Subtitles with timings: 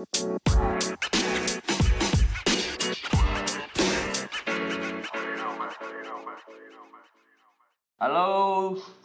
[0.00, 0.08] Halo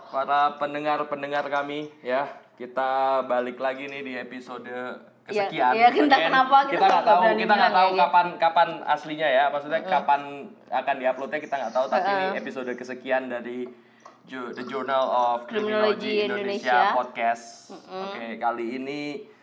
[0.08, 2.32] para pendengar-pendengar kami ya.
[2.56, 4.72] Kita balik lagi nih di episode
[5.28, 5.76] kesekian.
[5.76, 9.28] Iya, iya, entah Again, kenapa kita kita nggak tahu kita nggak tahu kapan kapan aslinya
[9.28, 9.52] ya.
[9.52, 11.92] Maksudnya kapan akan diuploadnya kita nggak tahu.
[11.92, 12.40] Tapi ini Heeh.
[12.40, 13.68] episode kesekian dari
[14.32, 16.96] The Journal of Criminology Criminology Indonesia, Indonesia.
[16.96, 17.76] podcast.
[17.84, 19.35] Oke kali ini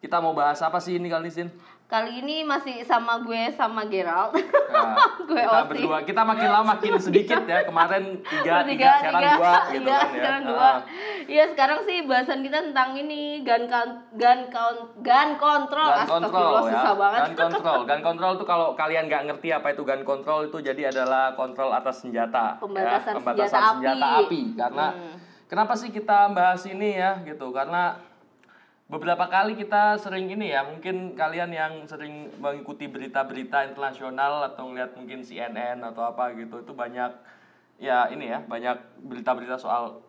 [0.00, 1.52] kita mau bahas apa sih ini kali Sin?
[1.84, 4.30] Kali ini masih sama gue sama Gerald.
[4.70, 4.94] Nah,
[5.26, 5.68] Gue kita Osi.
[5.68, 9.34] berdua kita makin lama makin sedikit ya kemarin tiga, tiga, Bertiga, sekarang tiga.
[9.34, 10.14] dua gitu Iya, kan ya.
[10.14, 10.62] sekarang dua.
[10.62, 10.76] Ah.
[11.26, 15.90] Iya, sekarang sih bahasan kita tentang ini gun count, gun count, gun control.
[15.90, 17.20] gun control ya susah banget.
[17.20, 20.82] gun control gun control itu kalau kalian nggak ngerti apa itu gun control itu jadi
[20.88, 23.16] adalah kontrol atas senjata Pembatasan ya.
[23.18, 24.22] pembatasan senjata senjata api.
[24.24, 25.14] api karena Hmm.
[25.46, 27.98] kenapa sih kita bahas ini ya gitu karena
[28.90, 34.98] beberapa kali kita sering ini ya mungkin kalian yang sering mengikuti berita-berita internasional atau ngeliat
[34.98, 37.14] mungkin CNN atau apa gitu itu banyak
[37.78, 40.02] ya ini ya banyak berita-berita soal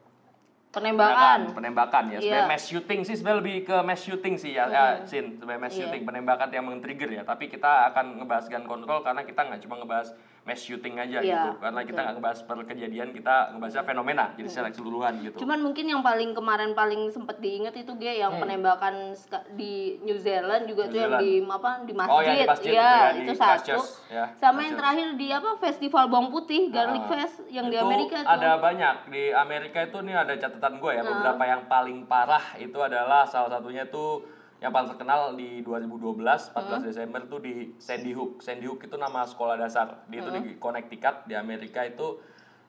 [0.72, 1.52] Penembakan.
[1.52, 2.50] penembakan ya sebenarnya Iya.
[2.50, 5.86] mass shooting sih sebenarnya lebih ke mass shooting sih ya, ya Sin sebenarnya mass Iya.
[5.86, 9.78] shooting penembakan yang meng-trigger ya tapi kita akan ngebahas gun control karena kita nggak cuma
[9.78, 10.16] ngebahas
[10.52, 14.48] mass shooting aja Iya, gitu karena kita nggak ngebahas per kejadian kita ngebahasnya fenomena jadi
[14.50, 19.16] secara keseluruhan gitu Cuman mungkin yang paling kemarin paling sempet diingat itu gue yang penembakan
[19.16, 20.90] ska- di New Zealand juga Hmm.
[20.90, 21.24] New tuh yang Zealand.
[21.24, 23.48] di apa di masjid, Oh, yang di masjid Iya, itu ya, itu satu.
[23.48, 24.78] Christchurch, ya, Sama yang Christchurch.
[24.78, 28.28] terakhir di apa festival bawang putih, Garlic Ah, Fest yang di Amerika tuh.
[28.30, 32.76] ada banyak di Amerika itu nih ada catatan gue ya beberapa yang paling parah itu
[32.78, 34.26] adalah salah satunya tuh
[34.62, 36.22] yang paling terkenal di 2012
[36.54, 38.46] 14 Desember tuh di Sandy Hook.
[38.46, 40.06] Sandy Hook itu nama sekolah dasar.
[40.06, 42.22] Di itu di Connecticut di Amerika itu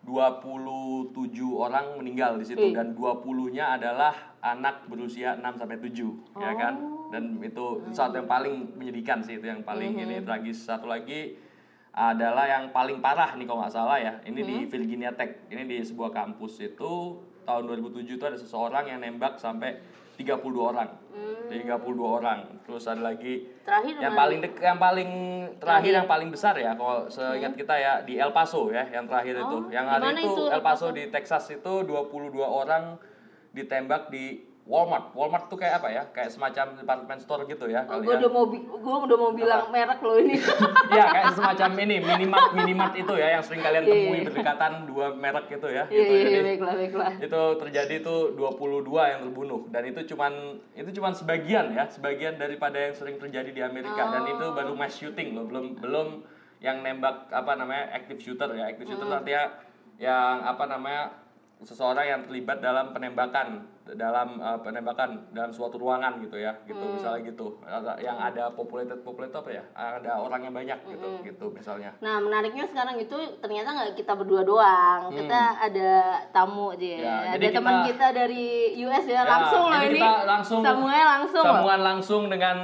[0.02, 1.12] 27
[1.52, 2.72] orang meninggal di situ.
[2.72, 2.74] Ih.
[2.74, 6.74] dan 20-nya adalah anak berusia 6 sampai 7 ya kan?
[7.12, 10.24] Dan itu satu yang paling menyedihkan sih itu yang paling ini.
[10.24, 11.36] Tragis satu lagi
[11.92, 14.16] adalah yang paling parah nih kalau nggak salah ya.
[14.24, 15.44] Ini di Virginia Tech.
[15.52, 19.76] Ini di sebuah kampus itu tahun 2007 itu ada seseorang yang nembak sampai
[20.16, 20.88] 32 orang.
[21.52, 22.40] 32 orang.
[22.64, 25.10] Terus ada lagi Terakhir yang paling dek yang paling
[25.60, 25.92] terakhir Terakhir.
[26.00, 29.58] yang paling besar ya kalau seingat kita ya di El Paso ya yang terakhir itu.
[29.68, 30.86] Yang hari itu itu El Paso?
[30.96, 32.96] di Texas itu 22 orang
[33.52, 35.10] ditembak di Walmart.
[35.12, 36.02] Walmart tuh kayak apa ya?
[36.14, 38.22] Kayak semacam department store gitu ya Oh, gue ya.
[38.22, 38.62] udah mau gue
[39.10, 40.38] udah mau bilang merek lo ini.
[40.94, 44.26] Iya kayak semacam ini minimart minimart itu ya yang sering kalian Iya, temui iya.
[44.30, 45.84] berdekatan dua merek gitu ya.
[45.88, 46.14] Iya gitu.
[46.14, 47.12] iya Jadi, baiklah baiklah.
[47.18, 49.60] itu terjadi itu 22 yang terbunuh.
[49.66, 50.32] Dan itu cuman
[50.72, 54.14] itu cuman sebagian ya sebagian daripada yang sering terjadi di Amerika.
[54.14, 56.08] Dan itu baru mass shooting loh belum belum
[56.62, 58.70] yang nembak apa namanya active shooter ya.
[58.70, 59.58] Active shooter artinya
[59.98, 61.18] yang apa namanya
[61.60, 67.20] seseorang yang terlibat dalam penembakan dalam uh, penembakan dalam suatu ruangan gitu ya gitu misalnya
[67.26, 67.58] gitu.
[67.98, 69.62] Yang ada populated populated apa ya?
[69.72, 71.90] Ada orangnya banyak gitu gitu misalnya.
[71.98, 75.90] Nah menariknya sekarang itu ternyata nggak kita berdua doang, kita ada
[76.30, 76.86] tamu aja.
[76.86, 77.02] Hmm.
[77.02, 78.46] Ya, ada teman kita- kita dari
[78.80, 79.98] US ya, Ya, langsung loh ini.
[79.98, 82.56] kita langsung Sambungannya langsung sambungan langsung dengan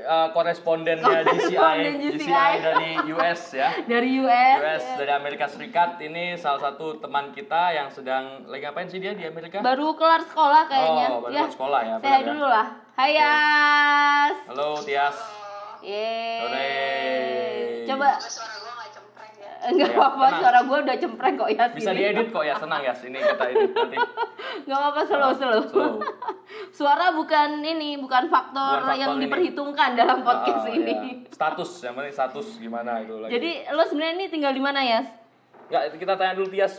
[0.00, 2.52] uh, korespondennya GCI, Koresponden GCI GCI.
[2.60, 3.68] dari US ya.
[3.92, 4.56] Dari US.
[4.58, 9.12] US dari Amerika Serikat ini salah satu teman kita yang sedang lagi ngapain sih dia
[9.12, 9.62] di Amerika?
[9.62, 11.06] Baru kelar sekolah kayaknya.
[11.08, 11.44] Oh, baru ya.
[11.48, 12.26] sekolah ya, Saya ya.
[12.26, 12.66] dulu lah.
[12.92, 14.34] Hai Yas.
[14.48, 15.16] Halo Tias.
[15.80, 16.40] Yeay.
[16.42, 16.72] Hore.
[17.86, 18.08] Coba
[19.68, 22.92] enggak Ya, apa-apa suara gue udah cempreng kok ya Bisa diedit kok ya, senang ya.
[22.92, 23.96] Ini kita edit nanti.
[24.64, 25.60] Enggak apa-apa slow slow.
[25.66, 25.92] Slow.
[26.78, 29.22] Suara bukan ini, bukan faktor, Bukan faktor yang ini.
[29.22, 30.92] diperhitungkan dalam podcast Ah, ini.
[30.92, 31.12] ya.
[31.28, 33.32] Status, yang penting status gimana itu lagi.
[33.32, 35.00] Jadi lo sebenarnya ini tinggal di mana ya?
[35.66, 36.78] Nggak, kita tanya dulu Tias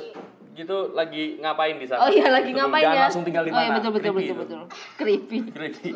[0.53, 2.01] gitu lagi ngapain di sana?
[2.01, 3.01] Oh iya lagi Betul, ngapain ya?
[3.03, 3.63] langsung tinggal di Oh mana.
[3.63, 4.41] iya betul betul Creepy betul itu.
[4.41, 4.61] betul.
[4.97, 5.37] Creepy.
[5.47, 5.89] Creepy.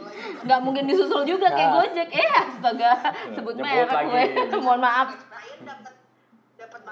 [0.43, 1.75] Nggak mungkin disusul juga kayak Nah.
[1.81, 2.07] Gojek.
[2.11, 2.91] Eh astaga,
[3.31, 4.23] sebut Nyebut merek gue.
[4.61, 5.09] Mohon maaf.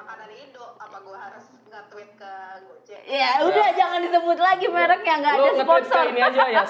[0.10, 2.34] Makanan Indo apa gue harus nge-tweet ke
[2.66, 6.02] Gojek Ya udah jangan disebut lagi mereknya nggak ada nge-tweet sponsor.
[6.02, 6.64] ke ini aja ya,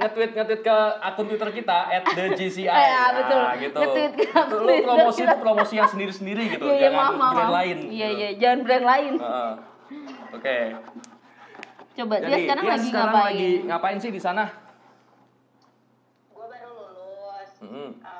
[0.00, 2.64] nge-tweet nge-tweet ke akun Twitter kita @thegci.
[2.64, 3.36] Ya, betul.
[3.38, 3.78] Nah, gitu.
[3.78, 7.32] Nge-tweet ke lu Twitter promosi itu promosi yang sendiri-sendiri gitu, iya jangan maaf maaf.
[7.34, 7.58] brand maaf.
[7.60, 7.76] lain.
[7.84, 8.16] Iya gitu.
[8.16, 9.12] iya jangan brand lain.
[9.20, 9.52] Heeh.
[10.32, 10.56] Oke.
[11.94, 13.28] Coba dia Jadi sekarang dia lagi sekarang ngapain?
[13.28, 14.44] lagi ngapain sih di sana?
[16.26, 17.88] gue baru lulus Mm-mm.
[17.92, 18.15] eh, di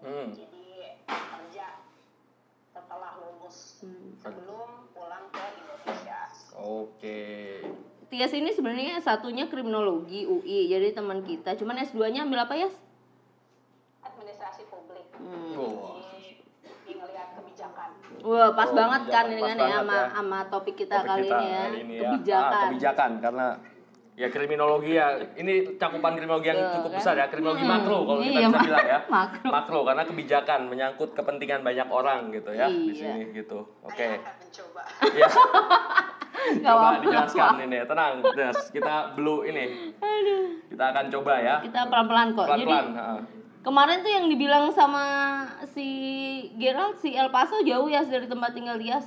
[0.00, 0.28] Hmm.
[0.30, 0.64] jadi
[1.04, 1.66] kerja
[2.66, 4.16] setelah lulus Hmm.
[4.16, 6.20] sebelum pulang ke Indonesia
[6.56, 7.20] Oke.
[8.06, 11.54] Tias ini sebenarnya satunya kriminologi UI, jadi teman kita.
[11.54, 12.68] Cuman S2-nya ambil apa ya?
[14.02, 15.54] administrasi publik Hmm.
[15.54, 15.94] Oh.
[15.96, 16.40] di,
[16.82, 17.88] di ngelihat kebijakan
[18.20, 20.04] Wah, pas Oh, banget kan ini kan ya sama ya.
[20.10, 21.60] sama topik kita Topik kali kita ini ya.
[21.60, 22.02] kali ini ya.
[22.10, 22.50] Kebijakan.
[22.50, 23.46] Ah, kebijakan karena
[24.20, 26.98] ya kriminologi ya ini cakupan kriminologi yang cukup kan?
[27.00, 28.98] besar ya kriminologi Hmm, makro kalau kita iya, bisa bilang ya
[29.48, 29.80] makro.
[29.82, 32.94] karena kebijakan menyangkut kepentingan banyak orang gitu ya di Iya.
[32.94, 34.82] sini gitu oke Saya akan mencoba.
[35.16, 35.28] ya
[36.62, 37.00] coba apa-apa.
[37.00, 39.64] dijelaskan ini tenang Des kita blue ini
[40.68, 42.44] kita akan coba ya Kita pelan-pelan kok.
[42.46, 45.04] pelan pelan Jadi kemarin tuh yang dibilang sama
[45.66, 45.88] si
[46.54, 49.04] Gerald si El Paso jauh ya dari tempat tinggal Tias.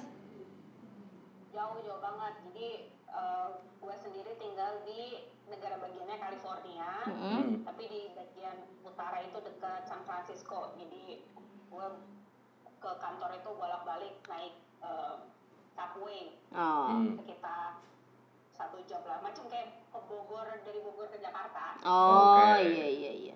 [1.49, 2.33] Jauh jauh banget.
[2.43, 2.69] Jadi
[3.07, 3.47] eh,
[3.79, 7.61] gue sendiri tinggal di negara bagiannya California, Hmm.
[7.63, 10.73] tapi di bagian utara itu dekat San Francisco.
[10.75, 11.25] Jadi
[11.67, 11.87] gue
[12.83, 15.13] ke kantor itu bolak-balik naik eh,
[15.69, 16.85] subway Oh.
[16.91, 17.15] Hmm.
[17.17, 17.81] sekitar
[18.53, 19.17] satu jam lah.
[19.19, 21.79] Macam kayak ke Bogor dari Bogor ke Jakarta.
[21.81, 22.69] Oh, Oke.
[22.69, 23.35] iya iya iya.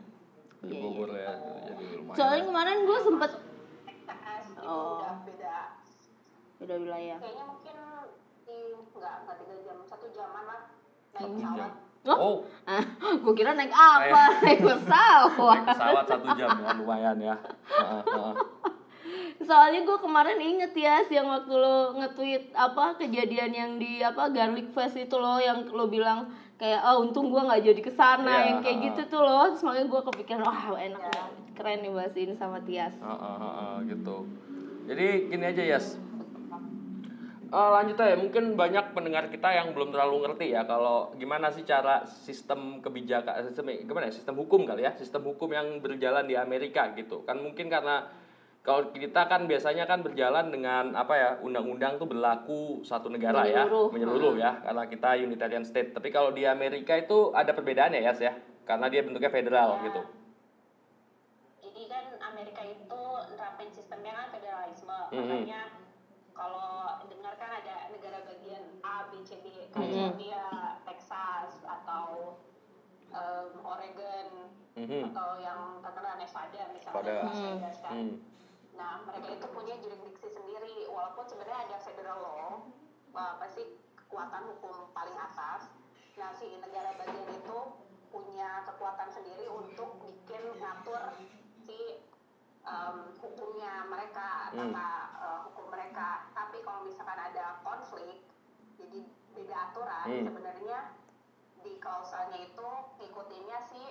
[0.59, 0.81] di Iya, iya.
[0.83, 1.31] Bogor ya
[1.65, 3.31] jadi lumayan Soalnya kemarin gue sempet
[3.87, 4.99] Texas itu Oh.
[4.99, 5.57] udah beda.
[6.57, 7.17] beda wilayah.
[7.17, 7.75] Kayaknya mungkin
[8.43, 8.57] di
[8.91, 10.61] nggak nggak tiga jam, satu jaman lah
[11.13, 11.57] naik pesawat.
[11.57, 11.71] jam.
[12.07, 12.35] Oh,
[13.03, 14.23] oh gue kira naik apa?
[14.39, 15.57] naik pesawat.
[15.57, 17.35] naik pesawat satu jam ya lumayan ya
[17.73, 18.33] Heeh, heeh.
[19.37, 24.73] Soalnya gue kemarin inget ya yang waktu lo nge-tweet apa kejadian yang di apa garlic
[24.73, 26.25] fest itu lo yang lo bilang
[26.57, 28.87] kayak oh untung gue nggak jadi ke sana Iya, yang kayak ha-ha.
[28.89, 32.57] gitu tuh lo terus makanya gue kepikiran wah enak banget keren nih bahas ini sama
[32.65, 34.15] Tias Heeh, heeh, gitu.
[34.87, 35.87] Jadi gini aja Yas.
[37.47, 41.63] Eh, lanjut aja, mungkin banyak pendengar kita yang belum terlalu ngerti ya kalau gimana sih
[41.63, 46.35] cara sistem kebijakan, sistem gimana ya, sistem hukum kali ya, sistem hukum yang berjalan di
[46.35, 47.23] Amerika gitu.
[47.23, 48.03] Kan mungkin karena
[48.67, 53.87] kalau kita kan biasanya kan berjalan dengan apa ya, undang-undang tuh berlaku satu negara Menyeluruh.
[53.87, 55.95] ya, menyeluruh ya, karena kita Unitarian State.
[55.95, 58.35] Tapi kalau di Amerika itu ada perbedaannya ya, Yas ya,
[58.67, 60.03] karena dia bentuknya federal gitu.
[61.63, 65.15] Jadi kan Amerika itu nerapin sistemnya kan federalisme, Mhm.
[65.15, 65.61] makanya
[66.35, 69.71] kalau dengar kan ada negara bagian A, B, C, D, Mhm.
[69.71, 70.43] California,
[70.83, 72.35] Texas atau
[73.07, 75.15] em, Oregon Mhm.
[75.15, 77.31] atau yang terkenal Nevada misalnya Nevada.
[77.55, 78.19] Vegas kan.
[78.77, 82.49] Nah, mereka itu punya jurisdiksi sendiri, walaupun sebenarnya ada federal law,
[83.11, 83.65] wah, apa sih
[83.97, 85.73] kekuatan hukum paling atas.
[86.15, 87.57] Nah, si negara bagian itu
[88.13, 91.17] punya kekuatan sendiri untuk bikin ngatur
[91.59, 92.05] si
[92.67, 94.75] em, hukumnya mereka, Hmm.
[94.75, 94.89] tata
[95.23, 96.27] eh, hukum mereka.
[96.35, 98.27] Tapi kalau misalkan ada konflik,
[98.75, 98.99] jadi
[99.33, 100.25] beda aturan, Hmm.
[100.27, 100.77] sebenarnya
[101.63, 102.67] di klausalnya itu
[102.99, 103.81] ngikutinnya si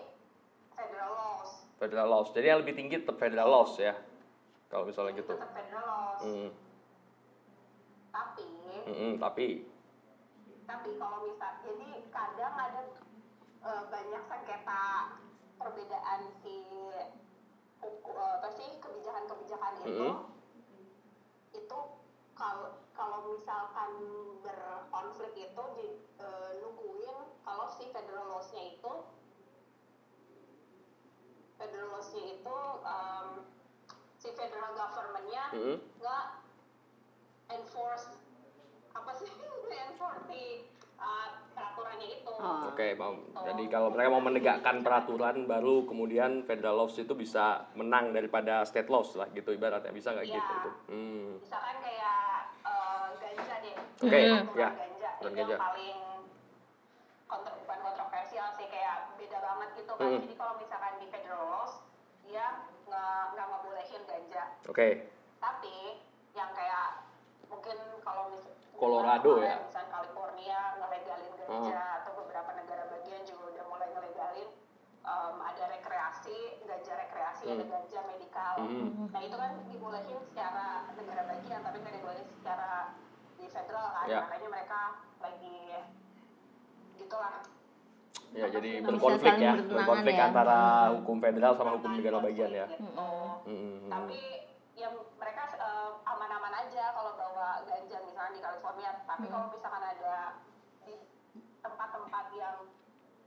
[0.77, 1.51] federal laws.
[1.81, 2.29] Federal laws.
[2.37, 3.97] Jadi yang lebih tinggi tetap federal laws ya.
[4.67, 5.33] Kalau misalnya gitu.
[5.35, 6.21] Tetap federal laws.
[6.23, 6.51] Hmm.
[8.11, 8.49] Tapi
[8.87, 9.47] Mm-mm, tapi
[10.67, 12.83] tapi kalau misal jadi kadang ada
[13.63, 14.85] eh, banyak sengketa
[15.59, 16.57] perbedaan si
[17.83, 20.15] eh, apa sih kebijakan-kebijakan itu Mm-mm.
[21.55, 21.79] itu
[22.35, 23.91] kalau kalau misalkan
[24.43, 25.87] berkonflik itu di,
[26.19, 28.93] eh, nungguin kalau si federal laws-nya itu
[31.59, 33.29] federal laws-nya itu em,
[34.27, 35.77] si federal government-nya mm-mm.
[35.97, 36.25] nggak
[37.49, 38.19] enforce
[38.91, 39.31] apa sih
[39.87, 40.41] enforce si
[40.99, 42.69] uh, peraturannya itu Oh.
[42.69, 43.17] Oke, mau.
[43.41, 48.87] Jadi kalau mereka mau menegakkan peraturan baru kemudian federal laws itu bisa menang daripada state
[48.87, 50.37] laws lah gitu ibaratnya bisa nggak Iya.
[50.37, 50.75] gitu tuh.
[50.87, 51.41] Hmm.
[51.41, 52.21] misalkan kayak
[52.61, 54.37] uh, ganja deh Oke, Hmm.
[54.43, 54.69] Aturan ya.
[54.71, 55.41] ganja itu ganja.
[55.49, 55.99] yang paling
[57.25, 60.21] kontro, bukan kontroversial sih kayak beda banget gitu kan Hmm.
[60.21, 61.73] jadi kalau misalkan di federal laws
[62.23, 62.47] dia
[62.97, 64.89] nggak nggak ngebolehin ganja Oke.
[65.37, 66.01] tapi
[66.33, 67.05] yang kayak
[67.47, 69.57] mungkin kalau mis- Colorado ya?
[69.63, 74.49] misalnya California ngelegalin ganja atau beberapa negara bagian juga udah mulai ngelegalin
[75.03, 77.71] em, ada rekreasi ganja rekreasi ada Hmm.
[77.71, 79.09] ganja medikal Hmm.
[79.09, 82.97] nah itu kan dibolehin secara negara bagian tapi nggak dibolehin secara
[83.35, 84.21] di federal kan Ya.
[84.23, 84.81] makanya mereka
[85.19, 85.57] lagi
[86.97, 87.45] gitulah
[88.37, 90.29] Ya, jadi berkonflik ya, berkonflik ya.
[90.29, 90.59] antara
[90.93, 92.67] hukum federal sama hukum negara bagian ya.
[92.69, 94.21] Hmm, hmm, tapi
[94.77, 99.33] yang mereka eh, aman-aman aja kalau bawa ganja misalnya di California tapi Hmm.
[99.33, 100.17] kalau misalkan ada
[100.85, 100.95] di
[101.65, 102.57] tempat-tempat yang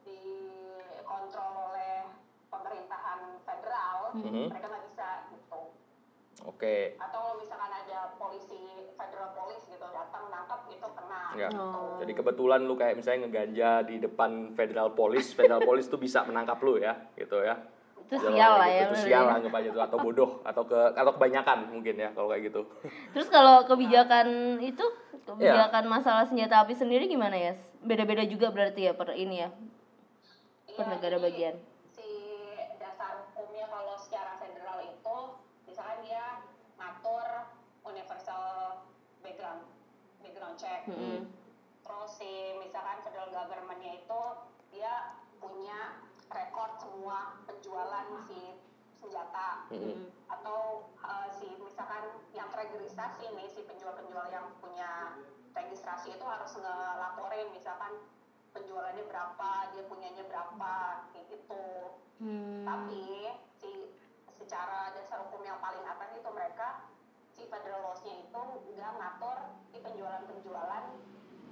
[0.06, 2.06] dikontrol oleh
[2.50, 4.46] pemerintahan federal Mhm.
[4.54, 5.62] mereka nggak bisa gitu
[6.46, 6.94] Oke.
[6.98, 8.79] atau kalau misalkan ada polisi
[9.70, 11.50] gitu datang nangkap itu kena Ya.
[11.54, 12.00] Oh.
[12.02, 16.58] Jadi kebetulan lu kayak misalnya ngeganja di depan federal police, federal police tuh bisa menangkap
[16.66, 17.56] lu ya, gitu ya.
[18.10, 18.90] Itu sial lah kayak ya, gitu.
[18.90, 19.28] Itu sial ya.
[19.30, 22.62] lah anggap aja tuh atau bodoh atau ke atau kebanyakan mungkin ya kalau kayak gitu.
[23.14, 24.82] Terus kalau kebijakan itu
[25.30, 25.54] Iya.
[25.54, 27.54] kebijakan masalah senjata api sendiri gimana ya?
[27.86, 29.50] Beda-beda juga berarti ya per ini ya
[30.74, 31.56] per Iya, negara jadi bagian.
[31.94, 32.10] si
[32.82, 35.18] dasar hukumnya kalau secara federal itu
[35.70, 36.42] misalkan dia
[36.82, 37.54] ngatur
[37.86, 38.50] universal
[40.90, 41.20] Mm-mm.
[41.86, 44.22] terus si misalkan federal governmentnya itu
[44.74, 48.58] dia punya rekor semua penjualan si
[49.00, 50.10] senjata Mm-mm.
[50.28, 55.18] atau uh, si misalkan yang registrasi nih si penjual-penjual yang punya
[55.56, 57.94] registrasi itu harus ngelaporin misalkan
[58.54, 61.66] penjualannya berapa dia punyanya berapa kayak gitu
[62.20, 62.68] Hmm.
[62.68, 63.96] tapi si
[64.36, 66.84] secara dasar hukum yang paling atas itu mereka
[67.40, 70.86] si federal laws-nya itu nggak ngatur si penjualan-penjualan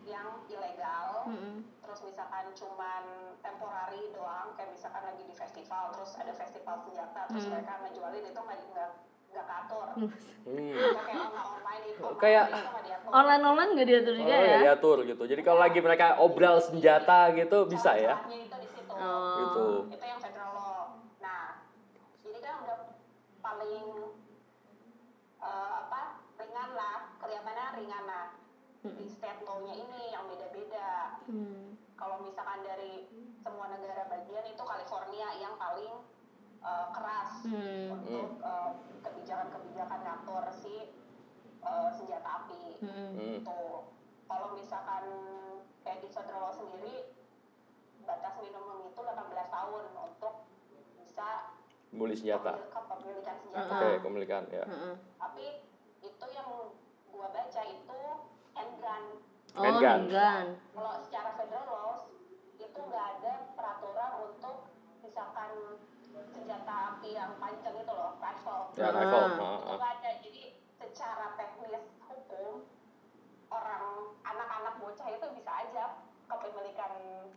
[0.04, 1.64] yang ilegal Mm-mm.
[1.82, 3.04] terus misalkan cuman
[3.38, 7.54] temporary doang kayak misalkan lagi di festival terus ada festival senjata terus Hmm.
[7.54, 8.90] mereka ngejualin itu nggak nggak
[9.30, 10.72] nggak katur Hmm.
[10.98, 13.10] kayak online online itu Kayak- online itu nggak diatur.
[13.10, 14.60] Online online nggak diatur Oh juga ya ya?
[14.62, 15.24] diatur gitu.
[15.26, 18.16] Jadi kalau lagi mereka obral senjata gitu bisa ya.
[18.24, 19.36] Itu di situ Oh.
[19.38, 19.66] Gitu.
[19.94, 20.84] itu yang federal law
[21.18, 21.60] nah
[22.18, 22.78] jadi kan udah
[23.38, 23.86] paling
[25.38, 26.02] eh, apa
[26.38, 28.26] ringan lah kelihatannya ringan lah
[28.80, 29.06] di
[29.58, 31.74] state law-nya ini yang beda-beda Hmm.
[31.98, 36.06] kalau misalkan dari semua negara bagian itu California yang paling
[36.60, 37.90] eh, keras Hmm.
[37.96, 38.72] untuk eh,
[39.02, 40.94] kebijakan-kebijakan ngatur si
[41.60, 43.12] eh, senjata api Hmm.
[43.14, 43.38] Hmm.
[43.42, 43.82] Tuh.
[44.28, 45.06] Kalau misalkan
[45.82, 47.16] kayak di federal sendiri
[48.04, 50.34] batas minimum itu 18 tahun untuk
[50.96, 51.28] bisa
[51.90, 52.54] Beli senjata.
[52.68, 53.74] kepemil- kepemilikan senjata.
[53.74, 54.64] Oke, kepemilikan ya.
[55.18, 55.46] Tapi
[56.02, 56.50] itu yang
[57.08, 58.00] gua baca itu
[58.54, 59.04] handgun.
[59.58, 60.06] Oh, Handgun.
[60.06, 60.46] handgun.
[60.72, 62.02] Kalau secara federal laws
[62.56, 64.70] itu nggak ada peraturan untuk
[65.02, 65.52] misalkan
[66.30, 68.70] senjata api yang panjang itu loh, rifle.
[68.78, 68.94] Ya, Ah.
[68.94, 69.26] rifle.
[69.28, 69.76] itu Ah, ah.
[69.76, 70.44] nggak ada jadi
[70.78, 72.54] secara teknis hukum
[73.50, 73.86] orang
[74.22, 75.86] anak-anak bocah itu bisa aja
[76.28, 76.92] kepemilikan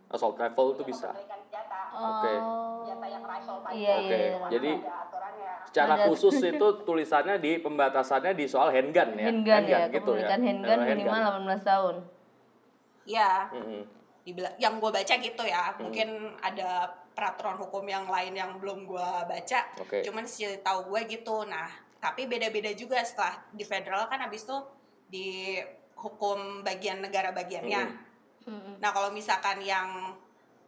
[0.07, 1.09] Assault rifle itu bisa.
[1.09, 2.31] kepemilikan senjata Oke.
[2.35, 2.83] Oh.
[2.83, 4.29] senjata yang rifle Iya, Oke, iya.
[4.29, 9.25] Cuma jadi- ada aturannya Secara Ada- khusus itu tulisannya di pembatasannya di soal handgun ya.
[9.25, 10.27] Handgun ya, gitu ya.
[10.29, 11.95] handgun minimal 18 tahun.
[13.03, 13.81] Ya, Mm-mm.
[14.21, 15.71] dibilang yang gue baca gitu ya.
[15.79, 16.07] Mungkin
[16.37, 19.59] ada peraturan hukum yang lain yang belum gue baca.
[19.79, 20.03] Oke.
[20.03, 21.43] Cuman sih tahu gue gitu.
[21.43, 24.57] Nah, tapi beda-beda juga setelah di federal kan habis itu
[25.07, 25.55] di
[25.95, 28.10] hukum bagian negara bagiannya.
[28.81, 30.17] Nah, kalau misalkan yang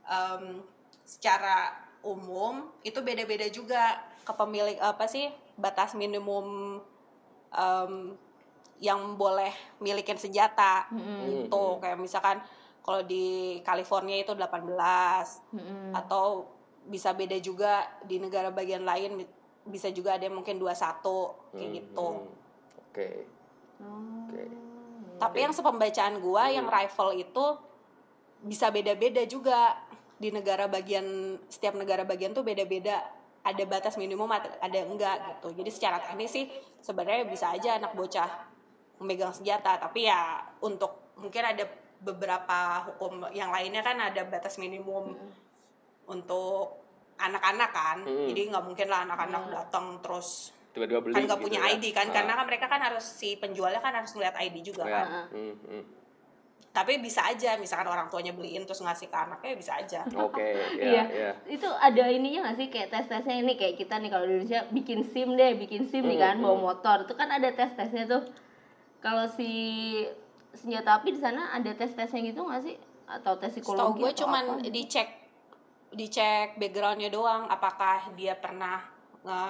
[0.06, 0.62] em,
[1.04, 6.80] secara umum itu beda-beda juga kepemilik apa sih batas minimum
[7.52, 7.94] em,
[8.84, 11.48] yang boleh milikin senjata Mm-mm.
[11.48, 12.44] gitu kayak misalkan
[12.84, 14.68] kalau di California itu 18
[15.56, 15.96] Mm-mm.
[15.96, 16.52] atau
[16.84, 19.24] bisa beda juga di negara bagian lain
[19.64, 21.00] bisa juga ada yang mungkin 21 kayak
[21.56, 22.08] Hmm, gitu.
[22.12, 22.28] hmm.
[22.92, 23.10] Oke.
[23.80, 24.28] Oh.
[24.28, 24.63] Oke.
[25.24, 27.46] Tapi yang sepembacaan gua yang rifle itu
[28.44, 29.80] bisa beda-beda juga.
[30.20, 33.00] Di negara bagian setiap negara bagian tuh beda-beda.
[33.44, 35.52] Ada batas minimum ada enggak gitu.
[35.64, 36.48] Jadi secara teknis sih
[36.80, 38.52] sebenarnya bisa aja anak bocah
[39.04, 41.68] memegang senjata, tapi ya untuk mungkin ada
[42.00, 45.12] beberapa hukum yang lainnya kan ada batas minimum
[46.08, 46.80] untuk
[47.20, 47.98] anak-anak kan.
[48.08, 48.28] Mm.
[48.32, 51.72] Jadi nggak mungkin lah anak-anak datang terus Tiba-tiba beli kan nggak gitu punya ya.
[51.72, 52.14] ID kan Ah.
[52.14, 54.96] karena kan mereka kan harus si penjualnya kan harus ngeliat ID juga Ya.
[55.00, 55.84] kan Hmm, hmm.
[56.70, 60.42] tapi bisa aja misalkan orang tuanya beliin terus ngasih ke anaknya bisa aja Oke,
[60.74, 61.04] ya, Iya.
[61.06, 61.32] ya.
[61.48, 65.06] Itu ada ininya nggak sih kayak tes-tesnya ini kayak kita nih kalau di Indonesia bikin
[65.06, 66.66] SIM deh, bikin SIM nih kan Hmm, bawa hmm.
[66.66, 66.98] motor.
[67.06, 68.24] Itu kan ada tes-tesnya tuh.
[69.00, 69.50] Kalau si
[70.52, 72.76] senjata api di sana ada tes-tesnya gitu nggak sih?
[73.06, 74.00] Atau tes psikologi?
[74.00, 74.66] gue atau cuman apa?
[74.68, 75.10] dicek
[75.92, 78.82] dicek backgroundnya doang apakah dia pernah
[79.22, 79.42] nge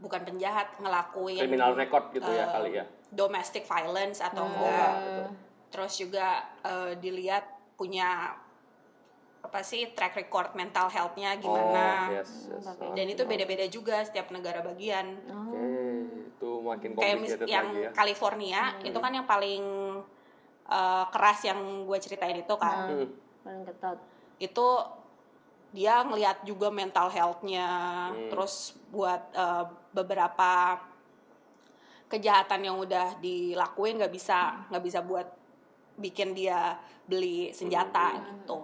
[0.00, 2.84] bukan penjahat ngelakuin Criminal record gitu ya eh, kali ya.
[3.10, 4.56] domestic violence atau Hmm.
[4.56, 5.28] enggak betul.
[5.70, 6.26] terus juga
[6.62, 8.34] eh, dilihat punya
[9.40, 12.64] apa sih track record mental health-nya gimana Oh, yes, yes.
[12.92, 15.48] Dan itu beda-beda juga setiap negara bagian Oh.
[15.48, 15.64] Oke,
[16.30, 17.90] itu makin kayak mis- yang lagi ya.
[17.90, 19.64] California itu kan yang paling
[20.66, 23.08] eh, keras yang gue ceritain itu kan Nah, Hmm.
[23.42, 23.98] paling ketat.
[24.38, 24.66] itu
[25.70, 27.68] dia ngelihat juga mental health-nya
[28.10, 28.28] Hmm.
[28.30, 30.82] terus buat eh, beberapa
[32.10, 35.30] kejahatan yang udah dilakuin nggak bisa nggak bisa buat
[35.94, 36.74] bikin dia
[37.06, 38.24] beli senjata Hmm.
[38.26, 38.60] gitu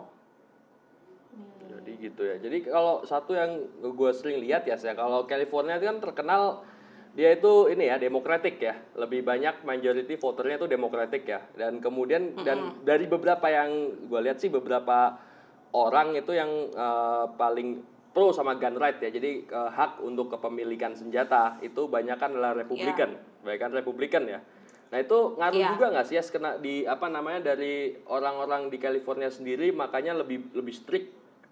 [1.67, 2.37] Jadi gitu ya.
[2.41, 6.65] Jadi kalau satu yang gue sering lihat ya, saya kalau California itu kan terkenal
[7.13, 11.45] dia itu ini ya demokratik ya, lebih banyak majority voternya itu demokratik ya.
[11.53, 15.21] Dan kemudian dan dari beberapa yang gue lihat sih beberapa
[15.73, 19.09] orang itu yang eh, paling pro sama gun right ya.
[19.09, 24.41] Jadi eh, hak untuk kepemilikan senjata itu banyak kan adalah Republikan, banyak kan Republikan ya.
[24.87, 25.69] Nah itu ngaruh Iya.
[25.75, 27.75] juga nggak sih ya kena di apa namanya dari
[28.07, 31.11] orang-orang di California sendiri makanya lebih lebih strict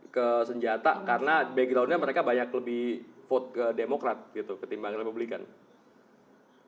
[0.08, 2.84] ke senjata karena backgroundnya mereka banyak lebih
[3.26, 5.42] vote ke Demokrat gitu ketimbang Republikan.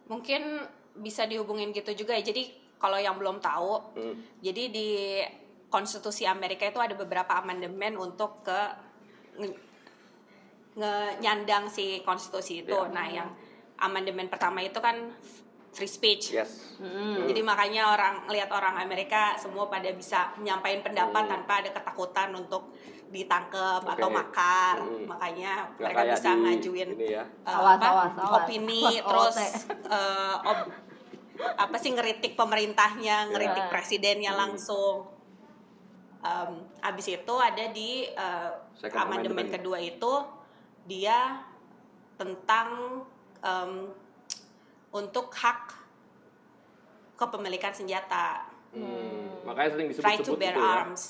[0.06, 0.62] mungkin
[0.94, 4.14] bisa dihubungin gitu juga ya jadi kalau yang belum tahu, Hmm.
[4.38, 4.88] jadi di
[5.68, 8.60] konstitusi Amerika itu ada beberapa amandemen untuk ke
[9.36, 9.60] nge-
[10.76, 12.72] nge- nyandang si konstitusi itu.
[12.72, 12.88] Ya.
[12.88, 13.28] Nah, yang
[13.76, 15.12] amandemen pertama itu kan
[15.70, 16.32] free speech.
[16.32, 16.80] Yes.
[17.20, 21.32] Jadi makanya orang lihat orang Amerika semua pada bisa menyampaikan pendapat Hmm.
[21.36, 22.72] tanpa ada ketakutan untuk
[23.06, 23.92] ditangkap Oke.
[23.92, 24.80] atau makar.
[24.80, 25.04] Hmm.
[25.04, 27.22] Makanya Nggak mereka bisa di ngajuin ya.
[27.22, 28.32] eh, Awas, apa, awas, awas.
[28.40, 29.36] opini Awas, terus
[29.84, 30.72] eh, ob-
[31.36, 33.70] apa sih ngeritik pemerintahnya, ngeritik Ya.
[33.70, 34.40] presidennya Hmm.
[34.48, 35.12] langsung.
[36.26, 36.50] Em,
[36.82, 40.12] abis itu ada di eh, Second amandemen kedua itu
[40.82, 41.38] dia
[42.16, 43.00] tentang
[43.38, 43.94] em,
[44.90, 45.86] untuk hak
[47.14, 48.42] kepemilikan senjata,
[48.76, 49.32] Hmm.
[49.46, 50.74] Makanya sering right to disebut-sebut bear itu ya.
[50.76, 51.02] arms.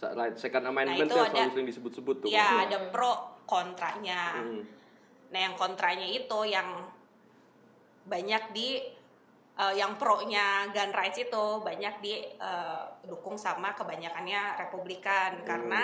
[0.00, 2.28] Right, second amendment Nah, itu ada- selalu sering disebut-sebut tuh.
[2.28, 3.12] Ya ada pro
[3.44, 4.40] kontranya.
[4.40, 4.62] Hmm.
[5.28, 6.88] Nah yang kontranya itu yang
[8.04, 8.68] banyak di
[9.54, 15.46] eh, yang pro-nya gun rights itu banyak di eh, dukung sama kebanyakannya Republikan Hmm.
[15.46, 15.82] karena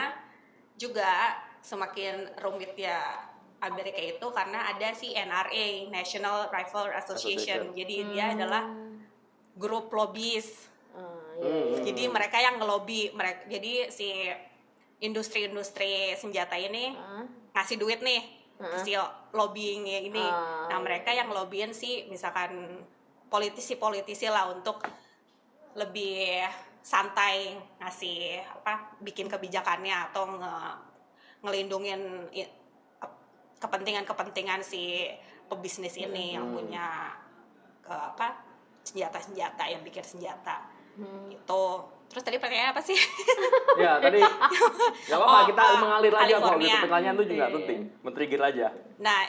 [0.74, 3.28] juga semakin rumit ya
[3.60, 7.76] Amerika itu karena ada si NRA National Rifle Association, Association.
[7.76, 8.64] jadi dia adalah
[9.54, 11.76] grup lobbyis Ah, iya.
[11.76, 11.84] Hmm.
[11.84, 14.08] jadi mereka yang ngelobi mereka jadi si
[15.00, 17.24] industri-industri senjata ini Ah.
[17.54, 18.20] ngasih duit nih
[18.56, 18.92] ke si
[19.32, 20.20] lobbying ini.
[20.20, 22.84] Ah, nah, mereka yang ngelobiin sih misalkan
[23.30, 24.82] politisi-politisi lah untuk
[25.78, 26.42] lebih
[26.82, 30.54] santai ngasih apa bikin kebijakannya atau nge
[31.40, 32.28] ngelindungin
[33.60, 35.08] kepentingan-kepentingan si
[35.46, 37.12] pebisnis ini yang punya
[37.84, 38.32] ke apa
[38.80, 40.64] senjata-senjata yang bikin senjata.
[41.28, 41.62] Itu
[42.10, 42.98] terus tadi pertanyaannya apa sih?
[43.78, 44.18] Ya tadi.
[45.06, 46.76] Nggak apa-apa Oh, kita uh, mengalir aja kok gitu.
[46.88, 47.54] Pertanyaan tuh juga Iya.
[47.60, 48.66] penting, men-trigger aja.
[48.98, 49.20] Nah,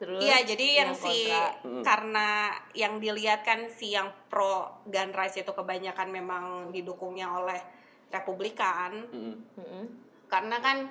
[0.00, 1.44] Terus iya jadi yang, yang si kontra.
[1.60, 1.82] Mm.
[1.84, 2.28] karena
[2.72, 7.60] yang dilihat kan si yang pro gun rights itu kebanyakan memang didukungnya oleh
[8.08, 9.36] Republikan Hmm.
[9.60, 9.84] Mm-mm.
[10.26, 10.88] karena kan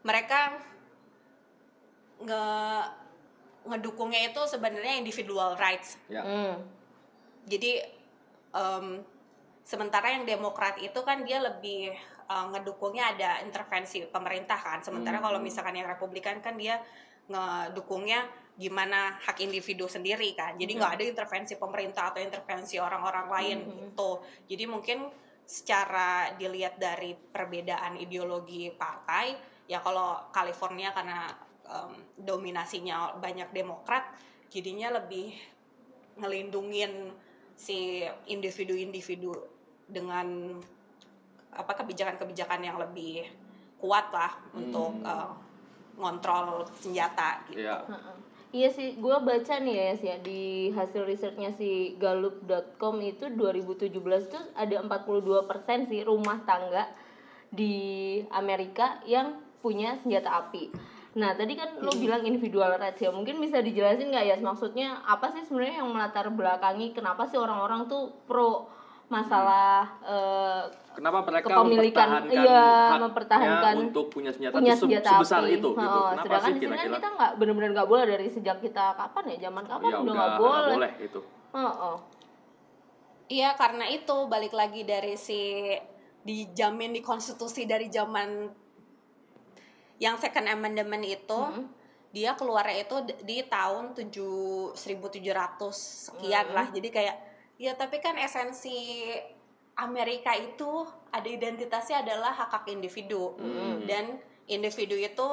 [0.00, 0.56] mereka
[2.24, 2.44] nge
[3.68, 6.00] ngedukungnya itu sebenarnya individual rights.
[6.08, 6.24] Ya.
[6.24, 6.56] Mm.
[7.52, 7.84] Jadi
[8.56, 9.04] em,
[9.60, 11.92] sementara yang Demokrat itu kan dia lebih
[12.28, 14.80] eh, ngedukungnya ada intervensi pemerintah kan.
[14.80, 15.26] Sementara Hmm.
[15.28, 16.80] kalau misalkan yang Republikan kan dia
[17.28, 18.24] ngedukungnya
[18.58, 20.58] gimana hak individu sendiri kan.
[20.58, 24.18] Jadi nggak ada intervensi pemerintah atau intervensi orang-orang lain gitu.
[24.50, 24.98] Jadi mungkin
[25.46, 29.38] secara dilihat dari perbedaan ideologi partai,
[29.70, 31.30] ya kalau California karena
[31.64, 34.10] em, dominasinya banyak Demokrat,
[34.50, 35.32] jadinya lebih
[36.18, 37.14] ngelindungin
[37.54, 39.30] si individu-individu
[39.86, 40.58] dengan
[41.54, 43.24] apa kebijakan-kebijakan yang lebih
[43.78, 45.30] kuat lah untuk eh,
[45.98, 47.66] ngontrol senjata gitu.
[47.66, 47.84] Iya.
[47.84, 48.16] Heeh.
[48.48, 53.92] Iya sih, gue baca nih ya, Yas, ya di hasil risetnya si Gallup.com itu 2017
[54.24, 56.88] tuh ada 42% sih rumah tangga
[57.52, 60.72] di Amerika yang punya senjata api.
[61.20, 65.28] Nah tadi kan lo bilang individual rights ya, mungkin bisa dijelasin nggak ya maksudnya apa
[65.28, 68.77] sih sebenarnya yang melatar belakangi kenapa sih orang-orang tuh pro
[69.08, 75.42] masalah eh, Kenapa mereka Kepemilikan, mempertahankan iya, haknya mempertahankan untuk punya senjata punya senjata sebesar
[75.42, 75.54] api.
[75.54, 75.78] itu gitu.
[75.78, 76.96] Heeh, Kenapa sedangkan sih di sini kan kira-kira?
[76.98, 80.32] kita nggak benar-benar nggak boleh dari sejak kita kapan ya zaman kapan Ya udah nggak
[80.36, 80.72] boleh.
[80.74, 81.20] boleh itu.
[81.48, 81.96] Heeh.
[83.30, 85.40] Iya karena itu balik lagi dari si
[86.20, 88.50] dijamin di konstitusi dari zaman
[89.98, 91.40] yang second amendment itu
[92.08, 95.20] dia keluarnya itu di tahun 7 1700
[95.70, 97.16] sekian lah jadi kayak
[97.58, 99.10] ya tapi kan esensi
[99.78, 100.82] Amerika itu
[101.14, 103.38] ada identitasnya adalah hak hak individu.
[103.86, 104.18] Dan
[104.50, 105.28] individu itu